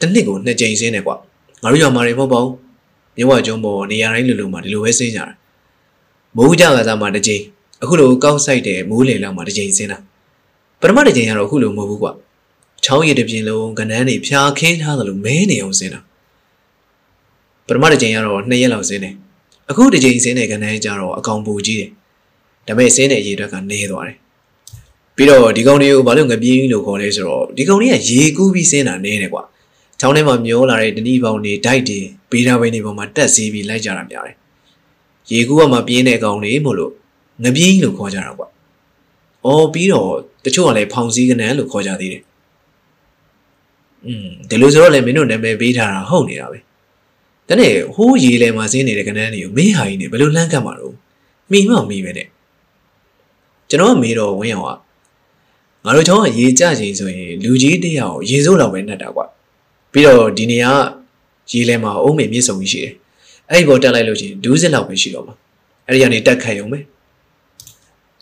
[0.00, 1.16] တစ်နှစ်ကိုနှစ်ကြိမ်ဆင်းတယ်ကွာ
[1.62, 2.54] ငါတို့ရောမှာတွေမဟုတ်ပါဘူး
[3.16, 5.26] မြဝကျုံပေါ်နေရာတိုင်းလူလူမှာဒီလိုပဲဆင်းကြတာ
[6.36, 7.42] မိုးကြကစားမှာတစ်ကြိမ်
[7.82, 9.98] အခုလိုကောက်ဆိုင်တဲ့မိုးလေလောက်မှာတစ်ကြိမ်ဆင်းတာ
[10.80, 12.12] ပထမတစ်ကြိမ်ကတော့အခုလိုမဟုတ်ဘူးကွာ
[12.84, 16.00] ချောင်းရည်တစ်ပြင်းလုံးကနန်းတွေဖျားခင်းထားသလိုမဲနေအောင်ဆင်းတာ
[17.66, 19.14] ပထမတစ်ကြိမ်ကတော့2ရက်လောက်ဆင်းတယ်
[19.70, 21.90] အခုတစ်ကြိမ်ဆင်းတဲ့ကနန်းကျတော့အကောင်ပူကြီးတယ်
[22.66, 24.16] ဒါပေမဲ့ဆင်းတဲ့ရေတွက်ကနေသွားတယ်
[25.16, 29.42] ပြီးတော့ဒီကောင်တွေကိုဘာလို့ငပြေးလို့ခေါ်လဲဆိုတော့ဒီကောင်တွေကရေကူးပြီးဆင်းတာနေတယ်ကွာ
[30.00, 31.98] ချောင်းထဲမှာမျောလာတဲ့တဏီပေါင်းတွေဒိုက်တွေ
[32.30, 34.36] ဘေးဓာဘိန်းတွေပေါ်မှာတက်စီးပြီးလိုက်ကြတာများတယ်
[35.30, 36.92] ရေကူးကမှပြင်းတဲ့ကောင်တွေမို့လို့
[37.44, 38.48] ငပြေးလို့ခေါ်ကြတာကွာ
[39.46, 40.12] အော်ပြီးတော့
[40.44, 42.22] တချို့ကလည်းဖောင်စည်းကနန်းလို့ခေါ်ကြသေးတယ်
[44.06, 46.58] อืมဒီလိုဆိုတော့လည်းမင်းတို့နာမည်ပေးထားတာဟုတ်နေတာပဲ
[47.48, 50.94] တနေ့ဟိုးရေလဲမှာစင်းနေတဲ့ကနန်းတွေကိုမင်းဟာကြီးနေဘယ်လိုလှမ်းကတ်မှာတော့
[51.50, 52.26] မိမမိပဲတဲ့
[53.68, 54.78] ကျွန်တော်ကမေးတော့ဝင်းအောင်
[55.84, 59.26] ကငါတို့ချောင်းကရေကြချိန်ဆိုရင်လူကြီးတယောက်ရေစိုးတော့ပဲနှက်တာကွာ
[59.92, 60.72] ပြီးတော့ဒီနေရာ
[61.50, 62.94] ရေလဲမှာအုံးမေမြင့်ဆုံကြီးရှိတယ်
[63.50, 65.34] အဲ့ဒီပေါ်တက်လိုက်လို့ချင်းဒူးစစ်လောက်ပဲရှိတော့မှာ
[65.86, 66.78] အဲ့ဒီကနေတက်ခတ်ရုံပဲ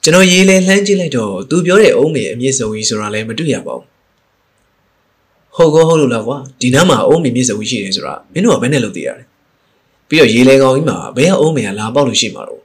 [0.07, 3.85] ကျွန်တော်ရေးလဲလှမ်းကြည့်လိုက်တော့သူပြောတဲ့အုံးမေအမြင့်ဆုံးကြီးဆိုတာလည်းမတွေ့ရပါဘူး
[5.57, 9.25] ဟုတ်ကောဟုတ်လို့လားကွာဒီနားမှာအုံးမေမြင့်ဆုံးကြီးရှိတယ်ဆိုတာမင်းတို့ကဘယ်နဲ့လုပ်သိရလဲ
[10.09, 12.63] ပြီးတော့ရေးလဲကောင်ကြီးမှာဘယ်ကအုံးမေကလာပေါက်လို့ရှိမှာတော့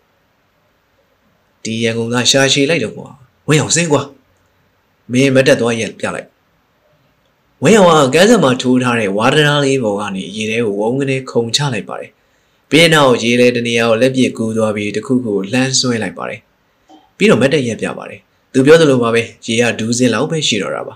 [1.63, 3.08] ဒီရန်ကုန်ကရှာရှည်လိုက်တော့ကွာ
[3.47, 4.01] ဝင်းအောင်စင်းကွာ
[5.12, 6.27] မင်းမတက်သွားရက်ပြလိုက်
[7.63, 12.12] ဝင်းအောင်ကကန်းစံမှာထိုးထားတဲ့ဝါဒနာလေးပေါ်ကနေရေထဲကိုဝုန်းကနေခုံချလိုက်ပါတယ်
[12.69, 16.41] ပြီးနောက်ရေလဲတနေရာကိုလက်ပြကူးသွားပြီးတခုခုလှမ်းဆွဲလိုက်ပါတယ်
[17.21, 18.19] ပြီးတော့မတ်တက်ရက်ပြပါတယ်
[18.53, 20.95] သူပြောသလိုပါပဲရေကဒူးစင်းလောက်ပဲရှိတော့တာပါ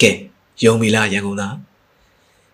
[0.00, 0.10] ကဲ
[0.64, 1.54] ယုံပြီလားရန်ကုန်သား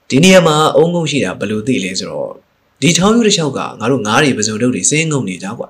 [0.09, 2.33] ဒီနေရာမှာအုံငုံရှိတာဘယ်လိုသိလဲဆိုတော့
[2.81, 5.69] ဒီချောင်းရိုးတစ်လျှောက်ကငါတို့ငားတွေပစုံတုပ်တွေစင်းငုံနေကြကွာ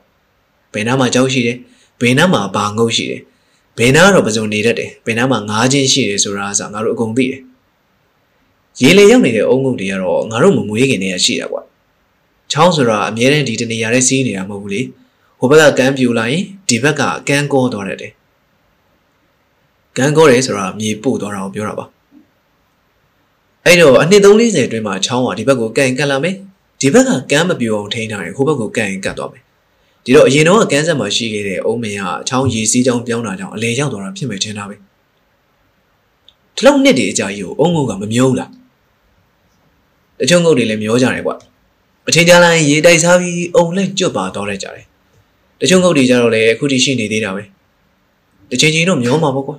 [0.73, 1.57] ဘယ်နားမှာကြောက်ရှိတယ်
[2.01, 3.21] ဘယ်နားမှာဘာငုံရှိတယ်
[3.79, 7.41] ဘယ်နားတော့ပစုံနေတတ်တယ်ဘယ်နားမှာငားချင်းရှိတယ်ဆိုတာကငါတို့အကုန်သိတယ်
[8.81, 11.63] ရေလေရောက်နေတဲ့အုံငုံတွေကတော့ငါတို့မမွေးခင်တည်းကရှိတာကွာ
[12.53, 14.81] ချောင်းဆိုတာအမြဲတမ်းဒီတနေရာနဲ့စီးနေတာမဟုတ်ဘူးလေ
[15.39, 18.13] ဟိုဘက်ကကမ်းပြူလိုက်ရင်ဒီဘက်ကကမ်းကောသွားတတ်တယ်
[19.97, 21.87] ကမ်းကောတယ်ဆိုတာမြေပို့သွားတာကိုပြောတာပါ
[23.65, 26.35] အဲ့တော့အနှစ်340အတွင်းမှာချောင်းကဒီဘက်ကိုကန်ကတ်လာမယ်
[26.81, 29.43] ဒီဘက်ကကမ်းမပြူအောင်ထိန်းထားရင်ဟိုဘက်ကိုကန်ကတ်သွားမယ်
[30.05, 34.75] ဒီတော့အရင်တော့ကန်းဆက်မှာရှိခဲ့တဲ့အုံးမင်းကချောင်းရီစီးချောင်းပြောင်းတာကြောင့်အလဲရောက်သွားတာဖြစ်မယ်ထင်တာပဲ
[36.57, 38.51] ဒီလောက်နှစ်တည်းအကြာကြီးကိုအုံးငုံကမမျောဘူးလား
[40.21, 41.37] တချို့ငုတ်တွေလည်းမျောကြတယ်ကွာ
[42.09, 44.88] အချိန်ကြာလိုက်ရေတိုက်စားပြီးအုံလက်ကျွတ်ပါတော့လိုက်ကြတယ်
[45.61, 47.43] တချို့ငုတ်တွေကြတော့လည်းအခုထိရှိနေသေးတာပဲ
[48.51, 49.57] တစ်ချိန်ချိန်တော့မျောမှာပေါ့ကွာ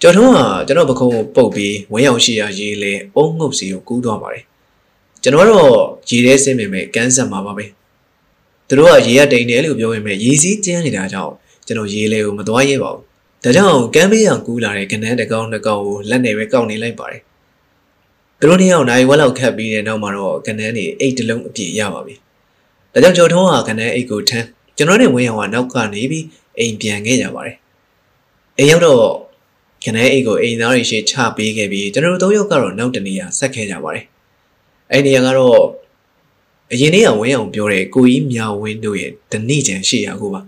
[0.00, 4.44] ကျော်ထုံးကကျွန်တော်ပခုံးကိုပုတ်ပြီးဝင်းရောက်ရှိရာရေလေအုံငုတ်စီကိုကူးသွားပါတယ်
[5.22, 5.72] ကျွန်တော်ကတော့
[6.08, 7.64] ရေထဲဆင်းမိမယ်ကန်းဆက်မှာပါပဲ
[8.68, 11.32] သူတို့ကရေရတိန်တယ်လို့ပြောပေမဲ့ရေစည်းကျန်းနေတာကြောင့်
[11.66, 13.04] ကျွန်တော်ရေလေကိုမသွားရဲပါဘူး
[13.44, 17.22] ဒါကြောင့်ကမ်းဘေးအောင်ကူးလာတဲ့ကနန်းတကောင်တကောင်ကိုလက်နဲ့ပဲကောက်နေလိုက်ပါတယ်
[18.40, 22.14] သူတို့နှစ်ယောက်နိုင်ဝက်လောက်ခတ်ပြီးတဲ့နောက်မှာတော့ကနန်းနေအိတ်တလုံးအပြည့်ရပါပြီ
[22.92, 26.24] ဒါကြောင့်ကျော်ထုံးကကနန်းအိတ်ကိုထမ်းကျွန်တော်နဲ့ဝင်းရောင်ကနောက်ကနေပြီး
[26.58, 27.56] အိမ်ပြန်ခဲ့ကြပါတယ်
[28.58, 29.02] အိမ်ရောက်တော့
[29.84, 34.04] ကနန်းအိတ်ကိုအိမ်သားတွေရှေ့ချပေးခဲ့ပြီးကျွန်တော်တို့သုံးယောက်ကတော့နောက်တနေရာဆက်ခဲ့ကြပါတယ်
[34.90, 35.60] အဲ့နေရာကတော့
[36.72, 40.40] အရင်နေ့ကဝင်းအောင်ပြောတဲ့ကိုကြီးမြဝင်းတို့ရဲ့ဓနိကျန်ရှိရာကိုပါ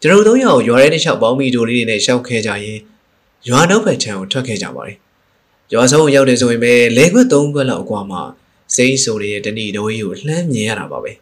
[0.00, 2.78] ကျွန်တော်တို့ရောရွာထဲတစ်လျှောက်ပေါင်းမီတို့လေးတွေနဲ့ရှောက်ခဲကြရင်
[3.48, 4.96] ရွာနောက်ဘက်ခြမ်းကိုထွက်ခဲ့ကြပါတယ်
[5.72, 8.22] ရွာဆုံးရောက်တယ်ဆိုရင်ပဲလေခွက်၃ခွက်လောက်အကွာမှာ
[8.74, 11.12] စိမ့်ဆိုတဲ့ဓနိတော်ကြီးကိုလှမ်းမြင်ရတာပါပဲ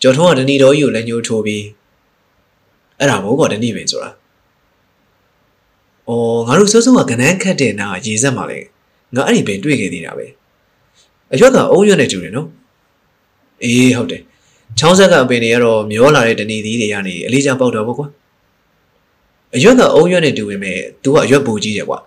[0.00, 1.64] ကျော်ထုံးကဓနိတော်ကြီးကိုလက်ညှိုးထိုးပြီး
[2.98, 4.10] အဲ့ဒါဘောကဓနိပဲဆိုတာ
[6.08, 8.58] အော်ငါတို့စိုးစိုးကကနန်းခတ်တဲ့နာရေဆက်မှာလေ
[9.14, 10.26] ငါအဲ့ဒီပင်တွေ့ခဲ့သေးတာပဲ
[11.32, 12.48] အရွက်ကအုံးရွက်နဲ့တူတယ်နော်
[13.64, 14.22] အေးဟုတ်တယ်
[14.78, 18.08] ချောင်းဆက်ကအပင်တွေကတော့မျောလာတဲ့တဏီသီးတွေကနေအလေးချပေါက်တော့ဗောကွာ
[19.54, 21.98] အရွက်ကအုံရွက်နဲ့တူပေမဲ့ तू ကအရွက်ပူကြီးတယ်ကွာ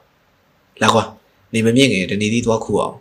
[0.82, 1.04] လာကွာ
[1.54, 2.96] နေမမြင့်ငယ်တဏီသီးသွားခူအောင်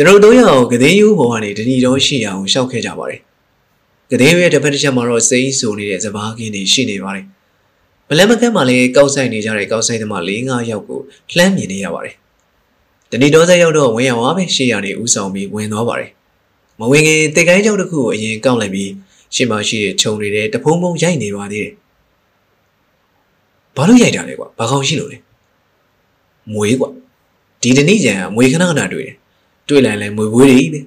[0.00, 3.20] ျွန်တော်တို့ရအောင်ကသိန်းယူဘောကနေတဏီတော်ရှိအောင်ရှောက်ခဲ့ကြပါတယ်
[4.10, 7.26] ကတဲ့ရဲ့တစ်ဖက်တစ်ချက်မှာတော့စိမ့်ဆူနေတဲ့စပားကင်းတွေရှိနေပါတယ်
[8.08, 11.00] မလန်မကတ်မှာလည်းကောက်ဆိုင်နေကြတဲ့ကောက်ဆိုင်သမား၄၅ယောက်ကို
[11.36, 12.14] လှမ်းမြင်နေရပါတယ်
[13.10, 16.10] တဏီတော်ဆက်ရောက်တော့ဝင်ရောက်သွားပဲရှေ့ရနေဥဆောင်ပြီးဝင်သွားပါတယ်
[16.78, 18.90] မဝင်ခင်တေကိုင်းကြောက်တစ်ခုကိုအရင်ကောက်လိုက်ပြီး
[19.34, 21.72] ရှေ့မှာရှိတဲ့ခြုံတွေတဖုံဖုံရိုက်နေပါသေးတယ်
[23.76, 25.18] ဘာလို့ရိုက်တာလဲကွာဘာကောင်းရှိလို့လဲ
[26.52, 26.90] မွေးကွာ
[27.62, 29.17] ဒီတနေ့ကျန်မွေးခဏခဏတွေ့တယ်
[29.68, 30.80] တွေ့လိုက်လဲမွေးဘွေးတွေပဲ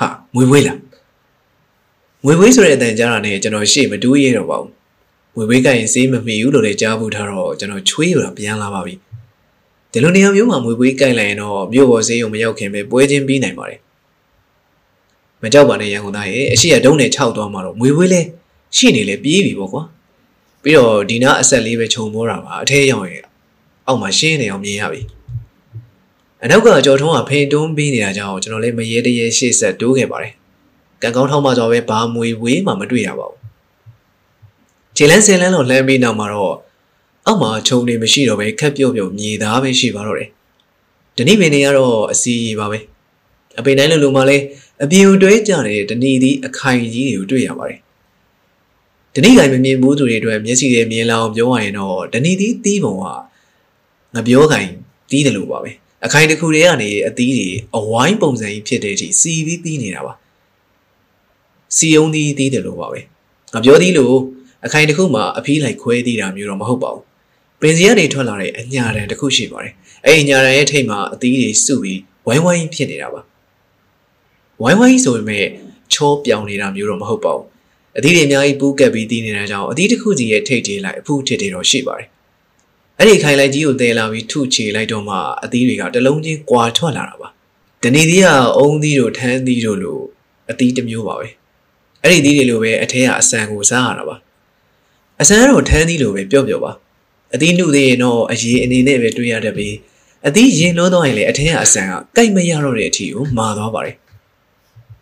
[0.00, 0.78] ဟာမွေးဘွေးလား
[2.24, 4.70] မွေးဘွေးဆိုတဲ့အတန်ကြားတာနဲ့ကျွန်တော်ရှေ့မတူးရတော့ပါဘူး
[5.34, 8.94] မွေးဘွေးကရင်စေးမမီဘူးလို့လည်းကြားဖို့ထားတော့ကျွန်တော်ချွေးရတာပြန်လာပါပြီ
[9.92, 13.80] ဒီလိုနေရာမျိုးမှာမွေးဘွေးကြိုက်လိုက်ရင်တော့မြို့ပေါ်ဈေးရုံမရောက်ခင်ပဲပွဲချင်းပြီးနိုင်ပါတယ်
[15.42, 18.20] မကြောက်ပါနဲ့ရန်ကုန်သားရဲ့အရှိရဒုံးနဲ့ခြောက်သွားမှာတော့မွေးဘွေးလဲ
[18.76, 19.82] ရှိနေလဲပြေးပြီပေါ့ကွာ
[20.62, 23.24] ပြီးတော့ဒီနာအဆက်လေးပဲခြုံမောတာပါအထဲရောက်ရင်
[23.86, 25.00] အောက်မှာရှင်းနေအောင်မြင်ရပြီ
[26.44, 30.32] အနောက်ကကြော်ထုံးကဖိန်တွန်းပြီးနေတာကြောင့်ကျွန်တော်လည်းမရဲတရဲရှေ့ဆက်တိုးခဲ့ပါတယ်
[31.02, 33.38] ကံကောင်းထောင်းမှကြောပဲဘာမွေဝေးမှမတွေ့ရပါဘူး
[34.96, 36.56] ခြေလန်းဆယ်လန်းလောက်လှမ်းပြီးနောက်မှာတော့
[37.26, 40.30] အောက်မှာခြုံနေမရှိတော့ပဲခက်ပြုတ်ပြုတ်မြေသားပဲရှိပါတော့တယ်။
[41.16, 42.78] တနည်းပင်တွေကတော့အစီရီပါပဲ။
[43.58, 44.44] အပိန်တိုင်းလိုလိုမှလည်း
[44.84, 47.78] အပြေတွဲကြတဲ့တနည်းသည့်အခိုင်ကြီးတွေကိုတွေ့ရပါတယ်။
[49.14, 53.06] တနည်းကမမြင်ဘူးသူတွေအတွက်မျက်စိတွေမြင်လာအောင်ပြောရရင်တော့တနည်းသည့်တီးပုံက
[54.14, 54.68] ငပြောကင်
[55.10, 55.70] တီးတယ်လို့ပါပဲ။
[56.04, 60.14] အခိုင်တစ်ခုတည်းကနေအသီးတွေအဝိုင်းပုံစံကြီးဖြစ်တဲ့အထိစီပြီးတီးနေတာပါ။
[61.76, 63.00] စီယုံသီးတီးတယ်လို့ပါပဲ။
[63.54, 64.16] ငပြောသီးလို့
[64.66, 67.02] အခိုင်တစ်ခုမှာအဖီးလိုက်ခွဲသီးတာမျိုးတော့မဟုတ်ပါဘူး
[67.60, 69.72] ပင်စရတွေထွက်လာတဲ့အညာတန်တစ်ခုရှိပါတယ်
[70.04, 73.20] အဲ့ဒီညာတန်ရဲ့ထိတ်မှာအသီးတွေစုပြီးဝိုင်းဝိုင်းဖြစ်နေတာပါ
[74.62, 75.46] ဝိုင်းဝိုင်းဆိုပေမဲ့
[75.92, 77.46] ချောပြောင်နေတာမျိုးတော့မဟုတ်ပါဘူး
[77.98, 82.08] အသီးတွေအများကြီးပူးကပ်ပြီးတီးနေတာကြောင့်အသီးတစ်ခုစီရဲ့ထိတ်တွေလိုက်အဖုထစ်တွေတော့ရှိပါတယ်
[82.98, 87.28] အဲ့ဒီခိုင်လိုက်ကြီးကိုတဲလာပြီးထုချေလိုက်တော့မှအသီးတွေကတလုံးချင်းကွာထွက်လာတာပါ
[87.82, 88.26] တဏီသီးက
[88.56, 89.98] အုံသီးတို့ထန်းသီးတို့လို
[90.50, 91.28] အသီးတစ်မျိုးပါပဲ
[92.02, 94.16] အဲ့ဒီသီးတွေလိုပဲအထဲကအဆန်ကိုစားရတာပါ
[95.20, 96.72] အဆန်ကတော့ထန်းသီးလိုပဲပြော့ပြော့ပါ
[97.34, 99.74] အသီးနှုတ်သေးရင်တော့အရေးအနေနဲ့ပဲတွေးရတတ်ပြီး
[100.26, 103.96] အသီးရင်လွှမ်းသွားရင်လည်းအထင်းကအဆန်ကကြိုက်မရတော့တဲ့အထီကိုမာသွားပါတယ်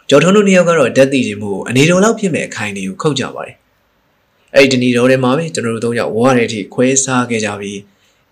[0.08, 3.56] ကျော်ထုံးတို့နှစ်ယောက်ကတော့ဓာတ်တည်ခြင်းမို့အနေတော်လောက်ဖြစ်မဲ့အခိုင်တွေကိုခုတ်ကြပါတယ်
[4.54, 7.80] အဲ့ဒီတဏီတော်ထဲမှာပဲကျွန်တော်တို့သုံးယောက်ဝါတဲ့အထိခွဲစားခဲ့ကြပြီး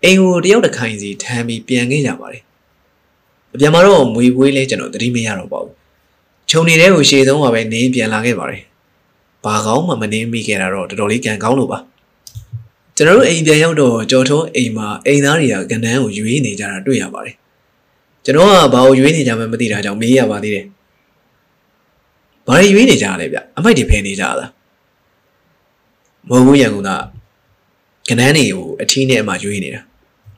[0.03, 2.43] အိမ်ကိုတယောက်တစ်ခိုင်စီထမ်းပြီးပြန်ခဲ့ကြပါတယ်
[3.53, 5.73] အပြန်မှာတော့မွေပွေးလဲကျွန်တော်သတိမရတော့ပါဘူး
[6.49, 8.63] ခြုံနေတဲ့ကိုရှေ့ဆုံးမှာပဲနင်းပြန်လာခဲ့ပါတယ်
[9.43, 11.79] ဘာကောင်းမှမနင်းမိခဲ့တာတော့တော်တော်လေးကံကောင်းလို့ပါ
[12.95, 17.35] ကျွန်တော်တို့အိမ်ပြန်ရောက်တော့ကြော်ထုံးအိမ်မှာအိမ်သားတွေကကနန်းကိုရွေးနေကြတာတွေ့ရပါတယ်
[18.25, 20.65] ကျွန်တော်ကဘာကိုရွေးနေကြမှမသိတာကြောင့်မေးရပါသေးတယ်
[22.47, 24.49] ဘာတွေရွေးနေကြရလဲဗျအမိုက်တွေဖယ်နေကြလား
[26.33, 26.91] မဟုတ်ဘူးရန်ကုန်က
[28.09, 29.81] ကနန်းတွေကိုအထီးနဲ့အမှရွေးနေတာ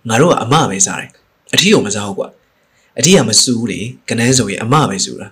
[0.08, 1.12] ငါတို့ကအမပဲစားတယ်
[1.54, 2.28] အထီးကိုမစားဘူးကွာ
[3.00, 3.80] အထီးကမစူးလေ
[4.10, 5.28] ကနန်းဆိုရင်အမပဲစူးတာ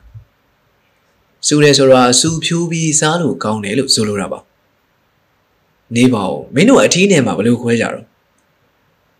[1.48, 4.40] စူးတယ်ဆိုတာစူဖြူပြီးစားလို့ကောင်းတယ်လို့ဆိုလိုတာပါ
[5.96, 8.06] နေပါဦးမင်းတို့အထီးနဲ့မှာဘယ်လိုခွဲကြတော့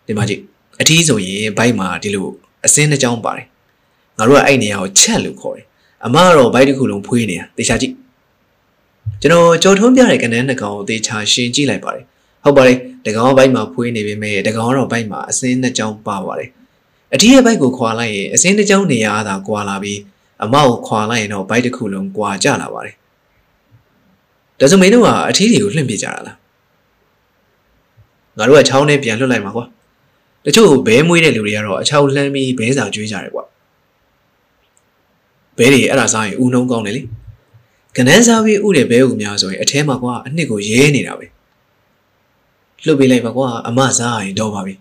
[0.06, 0.42] ဒီမှာကြည့်
[0.82, 2.26] အထီးဆိုရင်ဘိုက်မှာဒီလို
[2.66, 3.48] အစင်းတစ်ကြောင်းပါတယ်
[4.18, 5.66] ငါတို့ကအဲ့နေရာကိုချက်လို့ခေါ်တယ်
[6.06, 7.94] အမကတော့ဘိုက်တစ်ခုလုံးဖွေးနေတာတေချာကြည့်
[9.24, 12.06] ကျွန်တော်ကြော်ထုံးပြတဲ့ကနန်းနှစ်ကောင်ကိုတေချာရှင်းကြည့်လိုက်ပါတယ်
[12.44, 16.50] ဟုတ်ပါတယ်တကောင်ဘိုက်မှာဖွေးနေပေမဲ့တကောင်တော့ဘိုက်မှာအစင်းနှစ်ကြောင်းပါပါတယ်
[17.14, 20.00] အထီးရဲ့ဘိုက်ကိုခွာလိုက်ရင်အစင်းတစ်ကြောင်းနေရာသာကွာလာပြီး
[20.44, 22.96] အမကိုခွာလိုက်ရင်တော့ဘိုက်တစ်ခုလုံးကွာကျလာပါတယ်
[24.60, 26.38] ဒါဆိုမင်းတို့ကအထီးတွေကိုလွှင့်ပြကြတာလား
[28.38, 29.66] ငါတို့ကချောင်းနဲ့ပြန်လွတ်လိုက်မှာကွာ
[30.46, 33.44] တချို့ဘဲမွေးတဲ့လူတွေကတော့အချောက်လှမ်းပြီးဘဲစာကျွေးကြတယ်ကွာ
[35.58, 37.02] ဘဲတွေအဲ့ဒါစားရင်ဥနှုံးကောင်းတယ်လေ
[37.96, 41.26] ကနန်းစားပြီးဥတဲ့ဘဲဥများဆိုရင်အထဲမှာကွာအနှစ်ကိုရဲနေတာပဲ
[42.86, 44.74] လှုပ်ပေးလိုက်ပါကွာအမစားရင်တော့ပါပြီ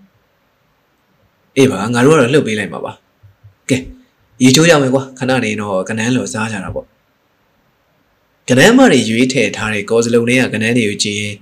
[1.56, 2.92] အေးပါငါတို့ကတော့လှုပ်ပေးလိုက်ပါပါ
[3.68, 3.76] ကဲ
[4.42, 6.86] ရေချိုးရမယ်ကွာခဏနေတော့ကနန်းလော်စားကြတာပေါ့
[8.48, 11.34] ကနန်းမတွေရွေးထည့်ထားတဲ့ကောစလုံးတွေကကနန်းတွေကိုကြည့်ရင်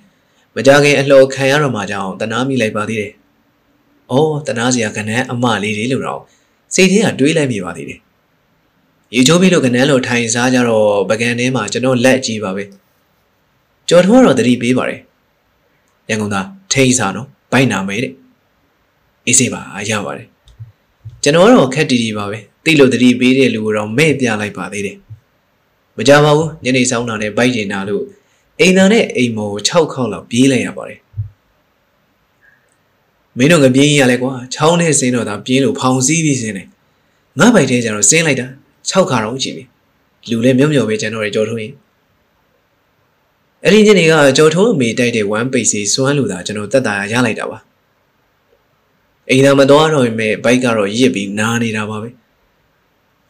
[0.55, 3.13] မကြခင်အလှော်ခံရတော့မှကြောင့်တနာမိလိုက်ပါသေးတယ်။
[4.11, 6.23] အော်တနာစရာကနန်းအမလေးတွေလို့တော့
[6.75, 8.01] စိတ်ထဲကတွေးလိုက်မိပါသေးတယ်။
[9.15, 12.65] ရေချိုးပြီးလို့ကနန်းလိုထိုင်စားကြတော့ပကံထဲမှာကျွန်တော်လက်ကြည့်ပါပဲ။
[13.89, 15.01] ကြော်ထွန်းတော့တတိပေးပါတယ်။
[16.09, 18.13] ရန်ကုန်သားထိန်စားနော်ဘိုက်နာမယ်တဲ့။
[19.27, 20.27] အေးစေးပါရပါတယ်။
[21.23, 24.97] ကျွန်တော်ကတော့ခက်တီတီပါပဲ။တိလို့တတိပေးတဲ့လူကိုတော့မဲ့ပြလိုက်ပါသေးတယ်။
[25.97, 28.05] မကြပါဘူးညနေဆောင်တာနဲ့ဘိုက်ကျင်တာလို့
[28.61, 31.01] အိမ်သာနဲ့အိမ်မော6ခေါက်လောက်ပြေးလိုက်ရပါတယ်
[33.39, 36.69] မင်းတို့ငပြေးရင်ရလဲကွာချောင်းနဲ့ဆင်းတော့သာပြေးလို့ဖောင်စည်းပြီးဆင်းတယ်
[37.39, 38.47] ငါ့ဘိုက်ထဲကျတော့ဆင်းလိုက်တာ
[38.89, 39.65] 6ခါတော့ကြည့်ပြီ
[40.31, 41.73] လူလည်းမြုံမြုံပဲကျန်တော့ရကြော်ထုံးရင်
[43.65, 47.59] အဲ့ဒီညနေကကြော်ထုံးအမေတိုက်တဲ့ဝမ်းပိတ်စီစွမ်းလူသာကျွန်တော်တက်တာရလိုက်တာပါ
[49.31, 52.09] အိမ်သာမတော်တော့ရင်ဘိုက်ကတော့ရစ်ပြီးနားနေတာပါပဲ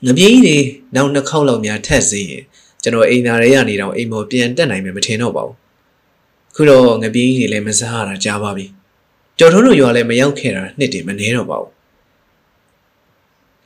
[0.04, 0.58] ငပြေးကြီးတွေ
[0.94, 2.44] နောက်နှစ်ခေါက်လောက်များထက်စေရင်
[2.82, 5.56] ကျွန်တော်အိမ်သားတွေကနေတော့အိမ်ပေါ်ပြန်တက်နိုင်မယ်မထင်တော့ပါဘူး
[6.54, 8.66] ခုတော့ငပီးတွေလည်းမစားရတာကြားပါပြီ
[9.38, 11.70] ကျော်ထုံးတို့ရွာလည်းမရောက်ခဲ့တာနှစ်တည်းမနေတော့ပါဘူး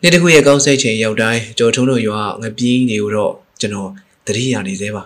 [0.06, 3.90] နေ့တစ်ခုရဲ့ကောင်းစိတ်ချိန်ရောက်တိုင်းကျော်ထုံးတို့ရွာငပီးတွေကိုတော့ကျွန်တော်
[4.26, 5.02] သတိရနေသေးပါ